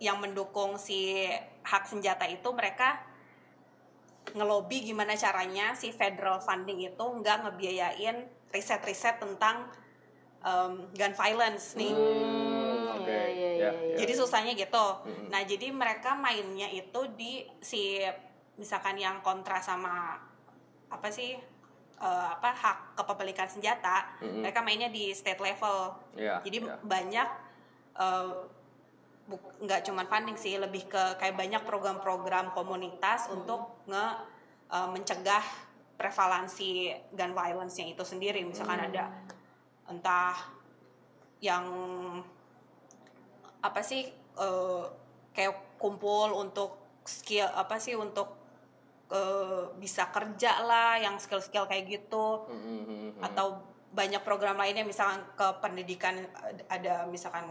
[0.00, 1.28] yang mendukung si
[1.66, 3.02] hak senjata itu mereka
[4.34, 9.68] ngelobi gimana caranya si federal funding itu nggak ngebiayain riset-riset tentang
[10.42, 11.92] um, gun violence nih.
[11.92, 13.96] Hmm, oke iya, iya, Ya, iya, ya.
[14.00, 14.86] Jadi susahnya gitu.
[15.04, 15.28] Mm-mm.
[15.30, 18.02] Nah, jadi mereka mainnya itu di si
[18.56, 20.16] misalkan yang kontra sama
[20.86, 21.36] apa sih
[21.96, 24.44] eh, apa hak kepemilikan senjata, Mm-mm.
[24.44, 25.96] mereka mainnya di state level.
[26.14, 26.76] Ya, Jadi ya.
[26.80, 27.28] banyak
[27.96, 28.55] buk-
[29.60, 34.06] nggak cuman funding sih, lebih ke kayak banyak program-program komunitas untuk nge
[34.70, 35.44] eh, mencegah
[35.96, 38.44] prevalensi gun violence-nya itu sendiri.
[38.46, 39.10] Misalkan ada
[39.90, 40.36] entah
[41.42, 41.64] yang
[43.62, 44.06] apa sih
[44.38, 44.84] eh,
[45.34, 48.34] kayak kumpul untuk skill apa sih untuk
[49.10, 53.22] eh, bisa kerja lah yang skill-skill kayak gitu Mm, mm, mm, mm.
[53.22, 53.62] atau
[53.96, 57.48] banyak program lainnya misalkan ke pendidikan ad- ada misalkan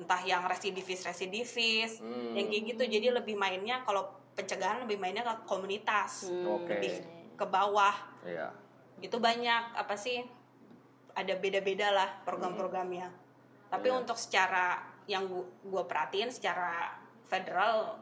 [0.00, 2.32] entah yang residivis residivis Hmm.
[2.32, 6.72] yang kayak gitu jadi lebih mainnya kalau pencegahan lebih mainnya ke komunitas Oke.
[6.72, 6.92] lebih
[7.36, 7.92] ke bawah
[8.24, 8.48] Iya.
[8.98, 10.24] itu banyak apa sih
[11.12, 13.12] ada beda-beda lah program-programnya
[13.68, 13.98] tapi Iya.
[13.98, 15.28] untuk secara yang
[15.60, 16.96] gue perhatiin secara
[17.26, 18.00] federal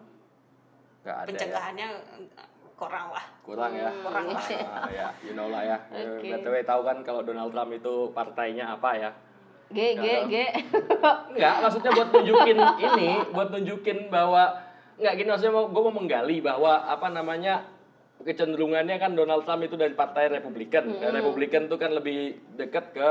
[1.02, 1.26] ada ya.
[1.26, 1.88] pencegahannya
[2.78, 3.90] kurang lah Kurang ya.
[4.04, 4.44] Kurang lah.
[4.44, 5.80] Ah, ya, you know lah ya.
[5.88, 6.30] Oke.
[6.30, 9.10] BTW tahu kan kalau Donald Trump itu partainya apa ya?
[9.68, 10.34] G G G.
[11.36, 14.64] Enggak, maksudnya buat nunjukin ini, buat nunjukin bahwa
[14.96, 17.68] enggak gini maksudnya mau gue mau menggali bahwa apa namanya
[18.24, 20.88] kecenderungannya kan Donald Trump itu dari partai Republikan.
[20.98, 23.08] Dan Republikan itu kan lebih dekat ke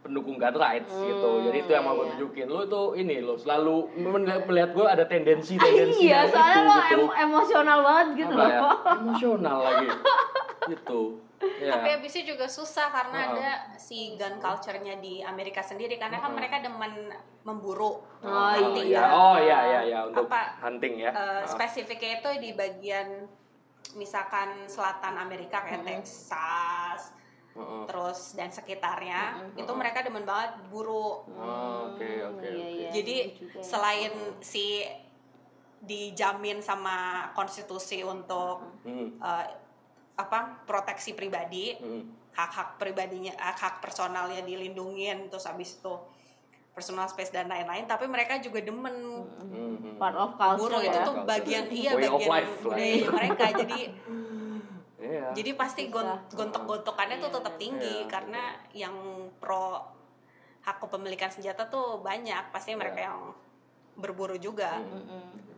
[0.00, 1.30] pendukung gun rights gitu.
[1.44, 2.12] Jadi itu yang mau gue iya.
[2.16, 2.46] tunjukin.
[2.48, 6.72] Lu tuh ini lo selalu melihat, melihat gue ada tendensi-tendensi iya, yang soalnya itu, lo
[6.72, 6.96] gitu.
[6.96, 8.58] em- emosional banget gitu Apa ya?
[8.58, 8.76] loh.
[9.04, 9.88] Emosional lagi.
[10.66, 11.00] gitu.
[11.40, 11.72] Ya.
[11.72, 13.32] tapi habis itu juga susah karena Oh.
[13.32, 17.08] ada si gun culture-nya di Amerika sendiri karena kan mereka demen
[17.42, 19.00] memburu Oh, hunting iya.
[19.00, 19.10] kan.
[19.10, 21.08] Oh iya iya iya untuk Apa, hunting ya.
[21.08, 21.44] Eh, Ah.
[21.44, 23.24] spesifiknya itu di bagian
[23.90, 27.16] misalkan selatan Amerika kayak Texas
[27.50, 27.82] Heeh.
[27.84, 29.20] terus dan sekitarnya
[29.54, 32.76] itu mereka demen banget buru Oh, Oke oke iya, oke.
[32.76, 32.90] iya.
[32.90, 33.64] jadi juga ya.
[33.64, 34.84] selain si
[35.80, 36.96] dijamin sama
[37.32, 39.16] konstitusi untuk Hmm.
[39.18, 39.46] eh,
[40.14, 42.02] apa proteksi pribadi Hmm.
[42.30, 45.94] hak-hak pribadinya hak-hak personalnya dilindungin terus habis itu
[46.70, 48.94] personal space dan lain-lain tapi mereka juga demen
[49.36, 49.96] Hmm.
[49.96, 51.04] part of culture buru itu ya.
[51.04, 53.80] tuh bagian iya Way bagian life budaya mereka jadi
[55.00, 55.32] Iya.
[55.32, 58.06] jadi pasti gon- gontok-gontokannya tuh tetap tinggi Iya.
[58.06, 58.94] karena yang
[59.34, 59.80] pro
[60.60, 63.06] hak kepemilikan senjata tuh banyak pasti mereka Iya.
[63.08, 63.18] yang
[63.96, 65.49] berburu juga Hmm, iya,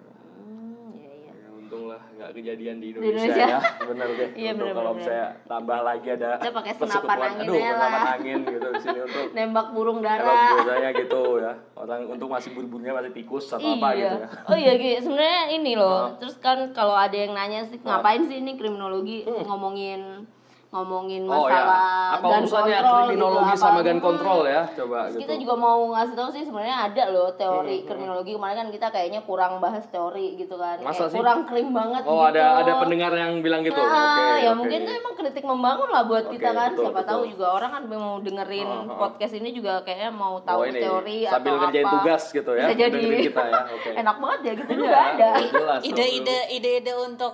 [1.73, 1.81] iya.
[1.81, 3.47] Ya, untung lah nggak kejadian di Di Indonesia, Indonesia.
[3.49, 5.05] ya benar deh Iya, bener, kalau bener.
[5.09, 9.25] saya tambah lagi ada Kita pakai senapan angin aduh senapan angin gitu di sini untuk
[9.37, 10.53] Nembak burung kalau dara.
[10.53, 14.01] biasanya gitu ya orang untuk masih buru-burunya masih tikus atau apa iya.
[14.05, 15.89] gitu ya Oh iya Gi, sebenarnya ini loh.
[15.93, 16.07] Oh.
[16.21, 20.27] Terus kan kalau ada yang nanya sih ngapain sih ini kriminologi ngomongin
[20.73, 21.37] ngomongin Hmm.
[21.37, 23.83] oh ya masalah apa gun urusannya control kriminologi gitu, sama apa.
[23.83, 24.03] gun Hmm.
[24.03, 27.39] control ya coba Terus gitu kita juga mau ngasih tahu sih sebenarnya ada loh Hmm,
[27.39, 30.77] teori kriminologi kemarin kan kita kayaknya kurang bahas teori gitu kan.
[30.79, 31.19] Masa Kayak sih?
[31.19, 32.31] kurang krim banget oh gitu.
[32.33, 34.57] ada ada pendengar yang bilang gitu Nah, oke ya oke.
[34.57, 36.71] mungkin tuh emang kritik membangun lah buat Oke, kita kan.
[36.73, 37.31] betul, Siapa tahu betul.
[37.31, 38.97] juga orang kan mau dengerin Oh, oh.
[38.99, 41.93] podcast ini juga kayaknya mau tahu Oh, ini, teori sambil atau ngerjain apa.
[41.95, 43.01] tugas gitu ya, Bisa jadi.
[43.23, 43.91] kita ya, oke.
[44.01, 45.31] Enak banget ya gitu Iya, juga ada.
[45.39, 47.33] jelas dong, ide-ide ide-ide untuk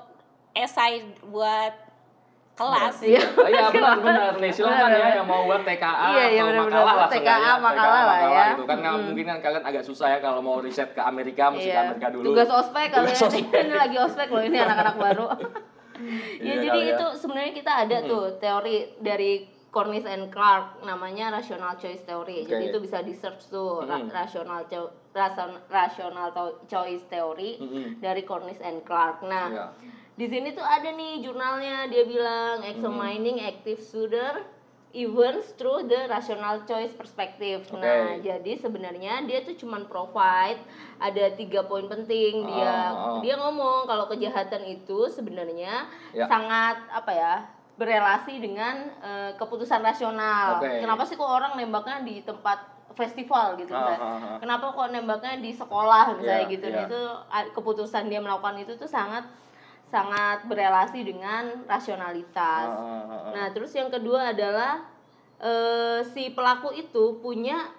[0.53, 1.73] esai buat
[2.59, 2.95] kelas.
[3.39, 6.61] Oh iya benar benar nih silakan ya yang mau buat TKA Iya, iya, atau benar,
[6.61, 6.97] makalah benar.
[6.97, 7.53] lah TKA, seenggaknya.
[7.61, 8.45] makalah lah ya.
[8.51, 11.65] gitu kan nggak mungkin kan kalian agak susah ya kalau mau riset ke Amerika mesti
[11.65, 11.87] ke Iya.
[11.87, 13.27] Amerika dulu Tugas ospek kali Tugas ya.
[13.29, 13.63] ospek.
[13.63, 15.27] Ini lagi ospek loh ini anak-anak baru.
[16.41, 16.91] ya Iya jadi ya.
[16.93, 19.33] itu sebenarnya kita ada tuh teori dari
[19.69, 22.43] Cornish and Clark namanya rational choice theory.
[22.43, 22.71] Jadi Oke.
[22.71, 24.09] itu bisa di search tuh ra- Mm.
[24.09, 28.01] rational cho- rason- rational to- choice theory Mm-mm.
[28.01, 29.21] dari Cornish and Clark.
[29.23, 29.67] Nah, Iya.
[30.19, 34.43] Di sini tuh ada nih jurnalnya dia bilang examining active shooter
[34.91, 37.63] events through the rational choice perspective.
[37.63, 37.79] Oke.
[37.79, 40.59] Nah, jadi sebenarnya dia tuh cuman provide
[40.99, 43.19] ada tiga poin penting dia Oh, oh.
[43.21, 46.27] dia ngomong kalau kejahatan itu sebenarnya Ya.
[46.27, 47.35] sangat apa ya
[47.77, 50.59] berelasi dengan eh, keputusan rasional.
[50.59, 50.83] Oke.
[50.83, 52.59] Kenapa sih kok orang nembaknya di tempat
[52.93, 54.01] festival gitu misalnya?
[54.01, 54.39] ah, ah.
[54.41, 56.67] Kenapa kok nembaknya di sekolah misalnya Ya, gitu?
[56.67, 56.75] ya.
[56.75, 57.01] Nah, itu
[57.55, 59.23] keputusan dia melakukan itu tuh sangat
[59.89, 62.69] sangat berelasi dengan rasionalitas.
[62.69, 63.31] Ah, ah, ah.
[63.33, 64.85] Nah, terus yang kedua adalah
[65.39, 67.73] eh, si pelaku itu punya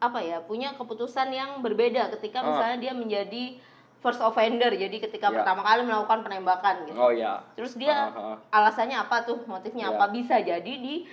[0.00, 0.40] apa ya?
[0.40, 3.60] Punya keputusan yang berbeda ketika misalnya dia menjadi
[4.00, 4.72] first offender.
[4.72, 5.42] Jadi ketika Ya.
[5.42, 6.96] pertama kali melakukan penembakan gitu.
[6.96, 8.08] oh ya Terus dia
[8.48, 9.44] alasannya apa tuh?
[9.44, 9.98] Motifnya Ya.
[9.98, 10.08] apa?
[10.08, 11.04] Bisa jadi di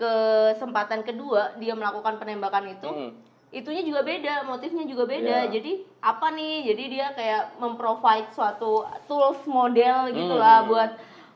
[0.00, 3.10] kesempatan kedua dia melakukan penembakan itu Mm.
[3.50, 5.46] Itunya juga beda, motifnya juga beda.
[5.46, 5.50] Iya.
[5.50, 6.70] Jadi apa nih?
[6.70, 10.14] Jadi dia kayak memprovide suatu tools model Hmm.
[10.14, 10.90] gitulah buat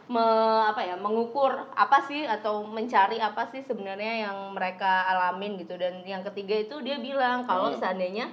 [0.05, 5.75] me- apa ya mengukur apa sih atau mencari apa sih sebenarnya yang mereka alamin gitu.
[5.75, 7.81] Dan yang ketiga itu dia bilang kalau Hmm.
[7.83, 8.31] seandainya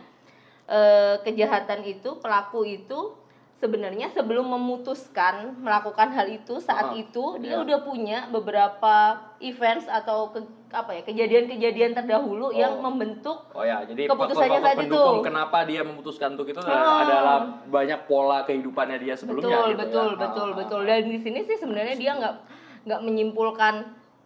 [0.71, 3.11] eh, kejahatan itu pelaku itu
[3.59, 7.61] sebenarnya sebelum memutuskan melakukan hal itu saat Ah, itu dia iya.
[7.61, 12.83] udah punya beberapa events atau ke- apa ya kejadian-kejadian terdahulu yang Oh.
[12.83, 15.03] membentuk Oh ya, jadi Keputusannya saat itu.
[15.19, 17.03] kenapa dia memutuskan untuk itu adalah, Ah.
[17.03, 20.17] adalah banyak pola kehidupannya dia sebelumnya betul gitu betul ya.
[20.17, 22.35] betul Ah, betul ah, dan di sini sih sebenarnya dia nggak
[22.83, 23.73] nggak menyimpulkan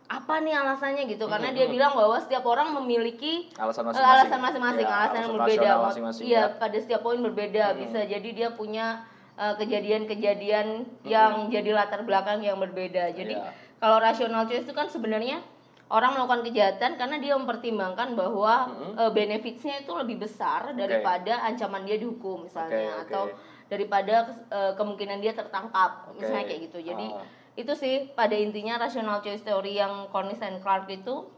[0.06, 3.66] apa nih alasannya gitu karena dia bilang bahwa setiap orang memiliki ah.
[3.66, 4.06] alasan eh, masing-masing.
[4.06, 6.46] alasan masing-masing Iya, alasan yang berbeda rasional iya ya.
[6.56, 9.02] pada setiap poin berbeda bisa jadi dia punya
[9.36, 10.68] eh, kejadian-kejadian
[11.04, 13.50] yang jadi latar belakang yang berbeda jadi Iya.
[13.76, 15.42] kalau rational choice itu kan sebenarnya
[15.88, 18.54] orang melakukan kejahatan karena dia mempertimbangkan bahwa
[18.96, 23.04] eh, benefitsnya itu lebih besar daripada ancaman dia dihukum misalnya Oke, oke.
[23.06, 23.24] atau
[23.66, 24.16] daripada
[24.48, 26.22] eh, kemungkinan dia tertangkap Oke.
[26.22, 27.26] misalnya kayak gitu jadi Ah.
[27.56, 31.30] itu sih pada intinya rational choice theory yang Cornish and Clark itu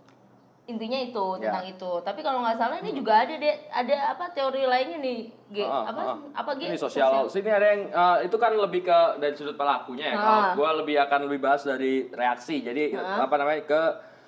[0.65, 1.47] intinya itu Ya.
[1.47, 5.19] tentang itu tapi kalau nggak salah ini juga ada deh ada apa teori lainnya nih
[5.47, 6.17] G Ah, apa ah.
[6.33, 10.11] apa G Ini sosial, sini ada yang eh, itu kan lebih ke dari sudut pelakunya
[10.11, 10.15] ya.
[10.17, 10.51] Kalau Ah.
[10.55, 12.59] gua lebih akan lebih bahas dari reaksi.
[12.59, 13.81] Jadi apa namanya ke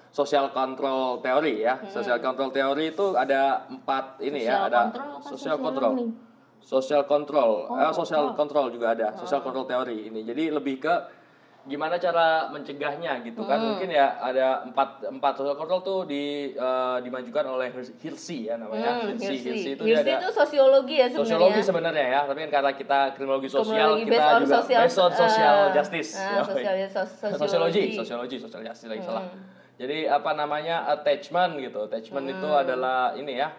[0.09, 1.77] social control teori ya.
[1.85, 5.93] Social control teori itu ada empat ini ya, Social ada control social control.
[5.93, 6.11] learning?
[6.59, 10.21] Social control, Oh, eh, social control juga ada, social control teori ini.
[10.23, 10.95] Jadi lebih ke
[11.61, 13.67] gimana cara mencegahnya gitu kan Hmm.
[13.69, 18.95] mungkin ya ada empat empat social control tuh di eh, dimajukan oleh Hirsi ya namanya
[18.97, 19.45] Hmm, Hirsi Hirsi.
[19.45, 21.19] Hirsi itu Hirsi ada itu sosiologi ya sebenarnya.
[21.27, 25.11] sosiologi sebenarnya ya tapi kan karena kita kriminologi sosial Kriminologi kita juga social- based on
[25.13, 26.89] social justice ah, Ya, sosial- baik.
[26.89, 27.83] sos- sosiologi sosiologi.
[27.93, 29.58] sosiologi social justice lagi salah Hmm.
[29.79, 32.61] Jadi apa namanya attachment gitu attachment itu Hmm.
[32.61, 33.49] adalah ini ya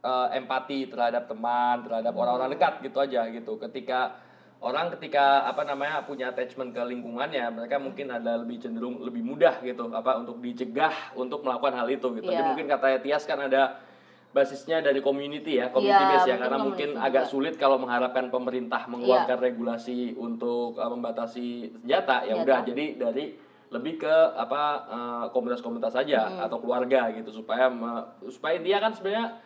[0.00, 2.20] eh, empati terhadap teman terhadap Hmm.
[2.20, 4.16] orang-orang dekat gitu aja gitu ketika
[4.60, 9.60] orang ketika apa namanya punya attachment ke lingkungannya mereka mungkin ada lebih cenderung lebih mudah
[9.60, 12.48] gitu apa untuk dicegah untuk melakukan hal itu gitu jadi Iya.
[12.48, 13.80] mungkin kata Tias kan ada
[14.30, 17.32] basisnya dari community ya community Iya, base ya karena mungkin community agak juga.
[17.32, 21.46] sulit kalau mengharapkan pemerintah mengeluarkan regulasi untuk uh, membatasi
[21.76, 23.34] senjata ya udah jadi dari
[23.70, 29.38] lebih ke apa uh, komunitas-komunitas saja atau keluarga gitu supaya me- supaya dia kan sebenarnya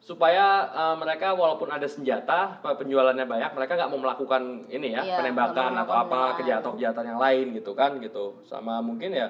[0.00, 5.16] supaya uh, mereka walaupun ada senjata penjualannya banyak mereka nggak mau melakukan ini ya Iya,
[5.20, 6.36] penembakan atau apa melakukan.
[6.40, 8.24] kejahatan kejahatan yang lain gitu kan gitu.
[8.44, 9.28] Sama mungkin ya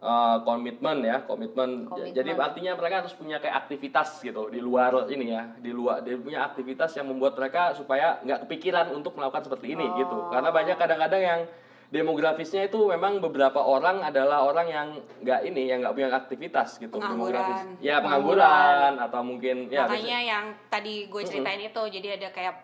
[0.00, 1.84] uh, komitmen ya komitmen.
[1.84, 2.12] Komitmen.
[2.12, 6.16] jadi artinya mereka harus punya kayak aktivitas gitu di luar ini ya di luar dia
[6.16, 10.16] punya aktivitas yang membuat mereka supaya nggak kepikiran untuk melakukan seperti ini gitu.
[10.28, 11.40] Karena banyak kadang-kadang yang
[11.88, 14.88] demografisnya itu memang beberapa orang adalah orang yang
[15.20, 17.30] nggak ini yang nggak punya aktivitas gitu Pengangguran.
[17.32, 22.54] demografis ya pengangguran atau mungkin ya makanya yang tadi gue ceritain itu jadi ada kayak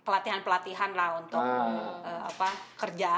[0.00, 2.00] pelatihan pelatihan lah untuk Ah.
[2.00, 3.12] eh, apa kerja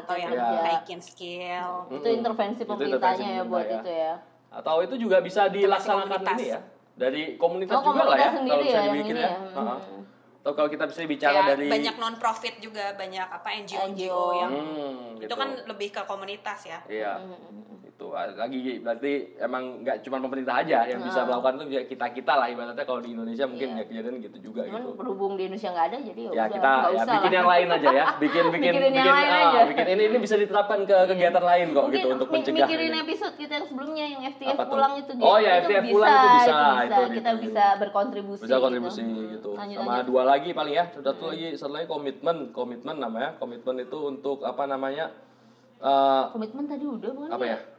[0.00, 0.62] atau yang kerja.
[0.62, 4.14] naikin skill Itu intervensi Itu pemerintahnya intervensi ya buat pemerintah, itu ya.
[4.50, 6.38] atau itu juga bisa dilaksanakan komunitas.
[6.38, 6.60] ini ya
[6.96, 9.30] dari komunitas Oh, juga lah ya komunitas sendiri kalau bisa ya dibikin ya, ya.
[9.50, 9.78] Heeh.
[9.78, 10.02] Hmm.
[10.48, 14.24] Atau kalau kita bisa bicara Kayak dari banyak non profit juga banyak apa NGO NGO
[14.32, 15.34] yang Hmm, itu gitu.
[15.36, 16.80] kan lebih ke komunitas ya.
[16.88, 21.74] Iya, Hmm, itu ah, lagi berarti emang nggak cuma pemerintah aja yang bisa melakukan itu
[21.74, 23.74] ya kita kita lah ibaratnya kalau di Indonesia mungkin Iya.
[23.74, 24.94] ya kejadian gitu juga Cuman gitu.
[24.94, 27.34] berhubung di Indonesia nggak ada jadi ya, Ya udah, kita ya usah bikin lah.
[27.34, 29.60] yang lain aja ya, bikin bikin Mikirin yang bikin ah, aja.
[29.66, 32.54] bikin ini ini bisa diterapkan ke kegiatan lain kok Mungkin gitu untuk mencegah.
[32.62, 34.70] mikirin episode kita yang sebelumnya yang FTF Apa tuh?
[34.70, 37.42] pulang itu Oh, ya, itu FTF pulang itu bisa, itu kita gitu.
[37.42, 39.02] bisa berkontribusi bisa kontribusi
[39.34, 39.50] gitu.
[39.52, 40.06] Lanjut, Sama lanjut.
[40.06, 43.34] dua lagi paling ya, sudah tuh lagi satu lagi komitmen, komitmen namanya.
[43.36, 45.10] Komitmen itu untuk apa namanya?
[45.78, 47.58] eh, komitmen tadi udah bukan apa ya?
[47.58, 47.77] Sekarang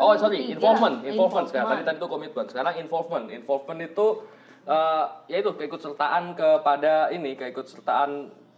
[0.00, 1.80] Oh sorry, involvement, involvement sekarang.
[1.80, 2.44] Tadi tadi itu komitmen.
[2.48, 3.24] Sekarang involvement.
[3.28, 4.06] Involvement itu
[4.64, 8.10] eh ya itu keikutsertaan kepada ini, keikutsertaan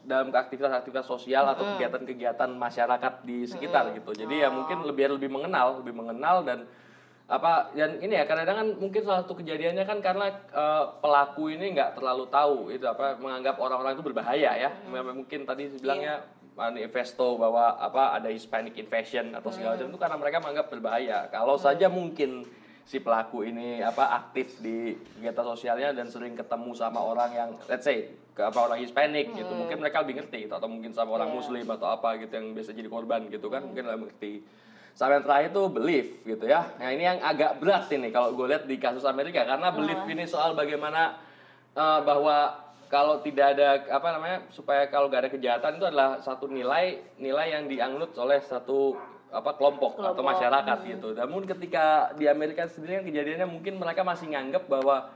[0.03, 4.15] dalam aktivitas-aktivitas sosial atau kegiatan-kegiatan masyarakat di sekitar gitu.
[4.15, 6.67] Jadi ya mungkin lebih lebih mengenal, lebih mengenal dan
[7.31, 11.73] apa dan ini ya kadang-kadang kan mungkin salah satu kejadiannya kan karena eh, pelaku ini
[11.73, 17.81] nggak terlalu tahu itu apa menganggap orang-orang itu berbahaya ya mungkin tadi bilangnya manifesto bahwa
[17.81, 21.19] apa ada Hispanic invasion atau segala macam itu karena mereka menganggap berbahaya.
[21.33, 22.45] Kalau saja mungkin
[22.83, 27.87] si pelaku ini apa aktif di kegiatan sosialnya dan sering ketemu sama orang yang let's
[27.87, 31.31] say ke apa orang Hispanic gitu mungkin mereka lebih ngerti gitu atau mungkin sama orang
[31.31, 31.37] Iya.
[31.37, 34.33] Muslim atau apa gitu yang biasa jadi korban gitu kan mungkin lebih ngerti.
[34.93, 36.69] Sama yang terakhir tuh belief gitu ya.
[36.77, 40.29] Nah ini yang agak berat ini kalau gue lihat di kasus Amerika karena belief ini
[40.29, 41.17] soal bagaimana
[41.73, 42.61] eh, bahwa
[42.93, 47.47] kalau tidak ada apa namanya supaya kalau gak ada kejahatan itu adalah satu nilai nilai
[47.51, 48.93] yang dianut oleh satu
[49.33, 50.29] apa kelompok, atau Kelompok.
[50.29, 51.09] masyarakat gitu.
[51.17, 55.09] Namun ketika di Amerika sendiri kan kejadiannya mungkin mereka masih nganggap bahwa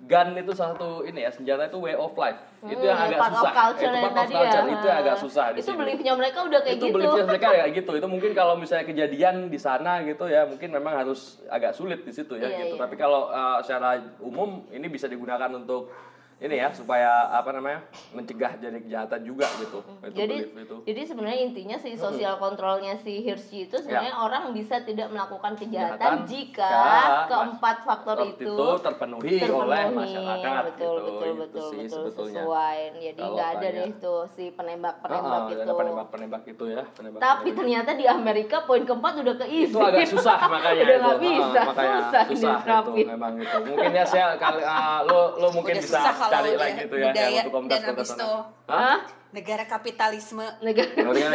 [0.00, 2.40] gun itu salah satu ini ya senjata itu way of life.
[2.64, 3.52] itu yang Hmm, agak part of susah.
[3.52, 4.72] culture itu yang part of tadi culture ya.
[4.72, 7.68] itu yang agak susah di itu beliefnya mereka udah kayak itu gitu beliefnya mereka kayak
[7.76, 12.00] gitu itu mungkin kalau misalnya kejadian di sana gitu ya mungkin memang harus agak sulit
[12.00, 12.80] di situ ya Iya, gitu iya.
[12.80, 15.92] tapi kalau uh, secara umum ini bisa digunakan untuk
[16.38, 19.78] ini ya supaya apa namanya mencegah jadi kejahatan juga gitu.
[19.78, 20.76] Itu Hmm, jadi belief itu.
[20.86, 25.98] jadi sebenarnya intinya si sosial kontrolnya si Hirschi itu sebenarnya orang bisa tidak melakukan kejahatan
[25.98, 31.02] Kejahatan jika jika keempat faktor Seperti itu, terpenuhi, oleh masyarakat betul gitu.
[31.02, 32.34] betul Itu betul sih betul sebetulnya.
[32.38, 32.78] sesuai.
[32.94, 35.60] Jadi Kalau nggak ada deh tuh si penembak Ah, penembak ah, itu.
[35.60, 40.06] ada penembak-penembak itu ya penembak tapi ternyata di Amerika poin keempat udah keisi itu agak
[40.06, 41.02] susah makanya udah itu.
[41.02, 43.56] nggak Ah, bisa makanya susah, susah itu memang itu.
[43.64, 46.94] Mungkin ya saya kali ah, lo lo mungkin Udah bisa susah kalau cari lagi gitu
[46.96, 49.00] ya yang budaya untuk komunitas dan itu Hah?
[49.28, 50.88] negara kapitalisme Negara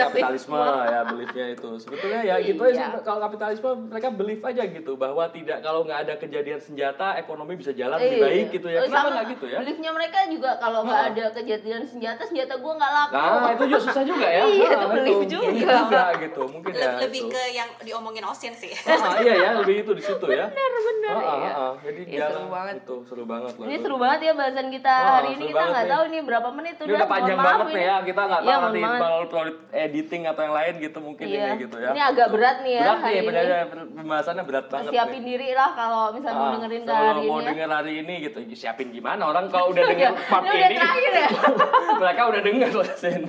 [0.03, 3.05] kapitalisme ya beliefnya itu sebetulnya ya gitu aja Iya.
[3.05, 7.69] kalau kapitalisme mereka belief aja gitu bahwa tidak kalau nggak ada kejadian senjata ekonomi bisa
[7.71, 8.25] jalan lebih Iya.
[8.25, 11.09] baik gitu ya Oh, kenapa sama nggak gitu ya Beliefnya mereka juga kalau nggak Oh.
[11.11, 13.13] ada kejadian senjata, senjata gua nggak laku.
[13.13, 15.73] nah itu juga susah juga ya Iya, Nah, itu belief juga.
[15.77, 17.29] juga gitu mungkin ya Le- lebih itu.
[17.29, 21.13] ke yang diomongin Osin sih Ah, iya ya lebih itu di situ ya Bener bener
[21.13, 21.51] Ah, ah, iya.
[21.53, 21.73] ah.
[21.79, 22.75] jadi jalan seru banget.
[22.75, 26.03] itu seru banget loh Ini seru banget ya bahasan kita hari ini kita nggak tahu
[26.09, 27.83] nih berapa menit udah panjang maaf banget nih ini.
[27.83, 29.43] ya kita nggak Iya, tahu mohon nanti kalau
[29.73, 31.39] editing atau yang lain gitu mungkin Iya.
[31.39, 33.27] ini gitu ya Ini agak berat nih ya berat nih hari ini.
[33.27, 33.45] benar
[33.93, 35.27] pembahasannya berat banget Siapin nih.
[35.29, 37.49] diri lah kalau misalnya mau Ah, dengerin kalau hari mau ini ya.
[37.49, 41.11] denger hari ini gitu siapin gimana orang kalau udah denger part Ini udah ini terakhir
[41.13, 41.27] ya?
[42.01, 43.21] mereka udah denger loh Sen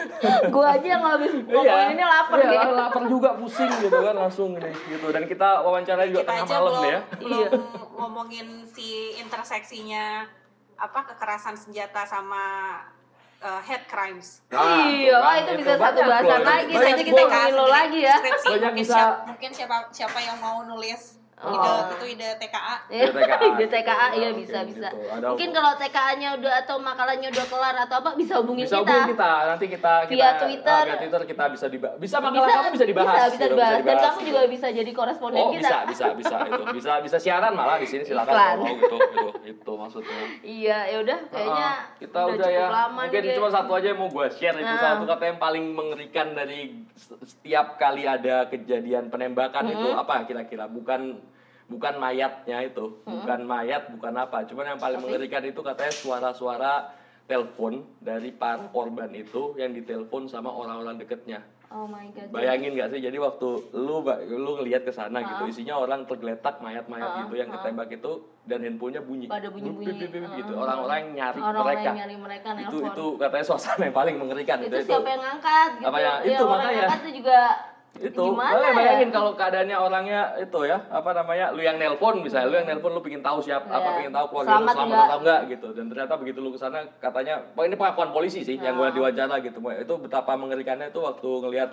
[0.54, 2.70] Gua aja yang habis ngomongin ini lapar iya, gitu.
[2.72, 6.60] lapar juga pusing gitu kan langsung nih gitu dan kita wawancara juga kita tengah malam
[6.62, 7.48] belum nih ya belum Iya.
[7.94, 10.24] ngomongin si interseksinya
[10.76, 12.44] apa kekerasan senjata sama
[13.40, 16.72] uh, hate crimes Ah, Iya, kan, wah, itu bisa satu bahasan lagi.
[16.72, 18.14] Gua- kita kasih lo lagi ya.
[18.14, 18.46] deskripsi.
[18.48, 21.48] Banyak mungkin bisa- siapa, mungkin siapa siapa yang mau nulis Oh.
[21.50, 23.46] ide itu ide TKA Iya, Di TKA.
[23.54, 24.76] di TKA iya Oke, bisa gitu.
[24.76, 24.88] bisa.
[24.92, 28.84] Ada- Mungkin kalau TKA-nya udah atau makalahnya udah kelar atau apa bisa hubungin bisa kita.
[28.84, 30.76] hubungin kita nanti kita Via kita Twitter.
[30.76, 33.72] ah, via Twitter kita bisa dibahas bisa makalah kamu bisa dibahas Bisa, bisa gitu, dibahas.
[33.72, 34.28] Dan dibahas, kamu gitu.
[34.28, 35.60] juga bisa jadi koresponden Oh kita.
[35.62, 38.44] bisa bisa bisa itu bisa bisa siaran malah di sini silakan Iklan.
[38.50, 40.18] kalau mau gitu itu itu maksudnya.
[40.42, 43.34] Iya, ya udah kayaknya Ah, kita udah, cukup ya lama mungkin nih.
[43.34, 44.80] cuma satu aja yang mau gue share itu Ah.
[44.92, 46.60] satu kata yang paling mengerikan dari
[47.22, 50.02] setiap kali ada kejadian penembakan itu Mm-hmm.
[50.02, 51.16] apa kira-kira bukan
[51.70, 55.06] bukan mayatnya itu bukan mayat bukan apa cuman yang paling Tapi?
[55.06, 56.72] mengerikan itu katanya suara-suara
[57.30, 61.38] telepon dari para korban itu yang ditelepon sama orang-orang deketnya
[61.70, 62.34] Oh my god.
[62.34, 63.46] Bayangin gak sih, jadi waktu
[63.78, 68.26] lu lu ngelihat ke sana gitu, isinya orang tergeletak mayat-mayat Ah, gitu yang ketembak itu
[68.42, 69.30] dan handphonenya bunyi.
[69.30, 70.10] Pada bunyi-bunyi.
[70.10, 70.50] Gitu.
[70.58, 70.66] Ah.
[70.66, 71.82] Orang-orang yang nyari mereka.
[71.86, 72.90] yang nyari mereka itu nelpon.
[72.90, 74.90] itu katanya suasana yang paling mengerikan itu itu.
[74.90, 75.86] siapa yang ngangkat gitu.
[75.86, 76.10] Apa ya?
[76.10, 76.66] Ya, Itu orang makanya.
[76.74, 77.38] yang ngangkat itu juga
[77.98, 78.72] itu gimana ya?
[78.72, 82.94] bayangin kalau keadaannya orangnya itu ya apa namanya lu yang nelpon misalnya lu yang nelpon
[82.94, 83.96] lu pingin tahu siapa apa Iya.
[83.98, 86.78] pingin tahu keluarga Selamat lu selamat atau enggak gitu dan ternyata begitu lu ke sana
[86.96, 88.94] katanya ini pengakuan polisi sih yang gue Ah.
[88.94, 91.70] diwawancara gitu itu betapa mengerikannya itu waktu ngelihat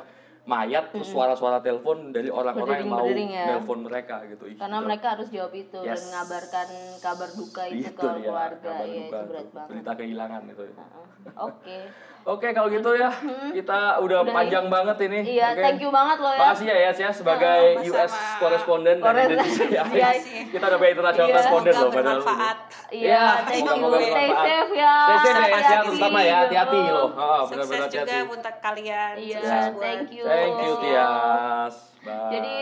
[0.47, 3.51] mayat terus suara-suara telepon dari orang-orang yang mau ya.
[3.51, 6.07] nelpon mereka gitu Ih, karena itu- mereka harus jawab itu dan Yes.
[6.07, 6.67] mengabarkan
[6.97, 10.41] kabar duka itu, itu ke dia keluarga kabar ya duka itu berat banget berita kehilangan
[10.47, 10.75] itu Heeh.
[11.37, 11.77] oke
[12.33, 13.07] oke kalau gitu ya
[13.51, 15.61] kita udah, Udah panjang banget ini iya Oke.
[15.61, 17.91] thank you banget loh ya Makasih ya Yas ya sebagai Sama-sama.
[17.97, 19.83] US koresponden dari Indonesia.
[19.85, 20.09] Iya.
[20.47, 21.33] Kita udah punya international Iya.
[21.33, 22.19] koresponden semoga loh padahal.
[22.89, 25.87] iya Iya, thank you semoga stay safe ya Stay safe ya ya, Hati-hati.
[25.87, 27.07] terutama ya hati-hati loh.
[27.09, 29.39] Oh, sukses juga buat kalian Iya,
[29.77, 30.23] thank you.
[30.37, 30.73] Thank you.
[30.79, 31.75] Tias.
[31.99, 32.29] Bye.
[32.31, 32.57] jadi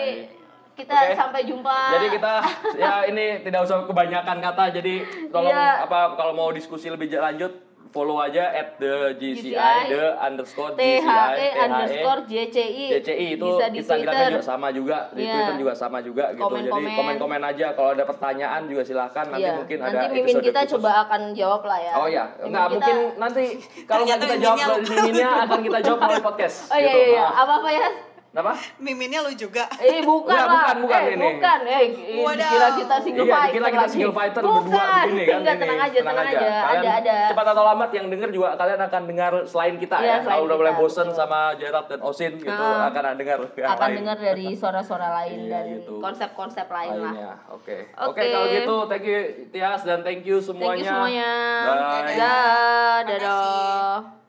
[0.76, 1.16] kita Oke.
[1.16, 2.34] sampai jumpa Jadi kita
[2.76, 4.64] ya ini tidak usah kebanyakan kata.
[4.74, 4.94] Jadi
[5.30, 5.88] tolong Iya.
[5.88, 7.65] apa kalau mau diskusi lebih lanjut
[7.96, 13.66] follow aja at the GCI, GCI, the underscore THE GCI, underscore JCI JCI itu bisa
[13.66, 15.32] di Instagramnya Twitter juga sama juga, di Iya.
[15.32, 16.44] Twitter juga sama juga gitu.
[16.44, 17.42] Jadi Komen-komen.
[17.46, 20.74] aja kalau ada pertanyaan juga silahkan nanti Iya, mungkin nanti ada mimin episode kita khusus.
[20.76, 23.44] coba akan jawab lah ya Oh ya, Mimin nggak kita- mungkin nanti
[23.86, 26.58] kalau nggak kita jawab miminnya akan kita jawab melalui podcast.
[26.68, 27.00] oh iya gitu.
[27.00, 27.24] iya, iya.
[27.24, 27.32] Ah.
[27.40, 27.88] apa apa ya
[28.36, 28.52] Kenapa?
[28.78, 31.24] miminnya lu juga Eh bukan lah, bukan, bukan eh, ini.
[31.32, 31.86] bukan, eh
[32.20, 32.36] Waduh.
[32.36, 33.94] dikira kita single Iya, fighter dikira kita lagi.
[33.96, 34.56] single fighter bukan.
[34.60, 35.62] berdua begini kan Enggak, ini.
[35.64, 36.36] tenang aja, tenang, aja.
[36.36, 37.18] Kalian Ada, ada.
[37.32, 40.16] Cepat atau lambat yang denger juga kalian akan dengar selain kita Iya, ya.
[40.20, 41.16] selain Kalau udah mulai bosen betul.
[41.16, 42.84] sama Gerard dan Osin gitu Ah.
[42.86, 43.96] akan dengar yang akan lain.
[43.96, 45.94] dengar dari suara-suara lain Iya, dan gitu.
[45.98, 47.14] konsep-konsep lain lah.
[47.16, 47.32] lainnya.
[47.50, 47.78] Oke.
[48.04, 48.20] Oke.
[48.20, 50.76] Oke, kalau gitu thank you Tias dan thank you semuanya.
[50.76, 51.32] Thank you semuanya.
[51.64, 52.20] Bye.
[52.20, 52.36] Dah,
[53.00, 53.08] Makasih.
[53.08, 54.25] dadah.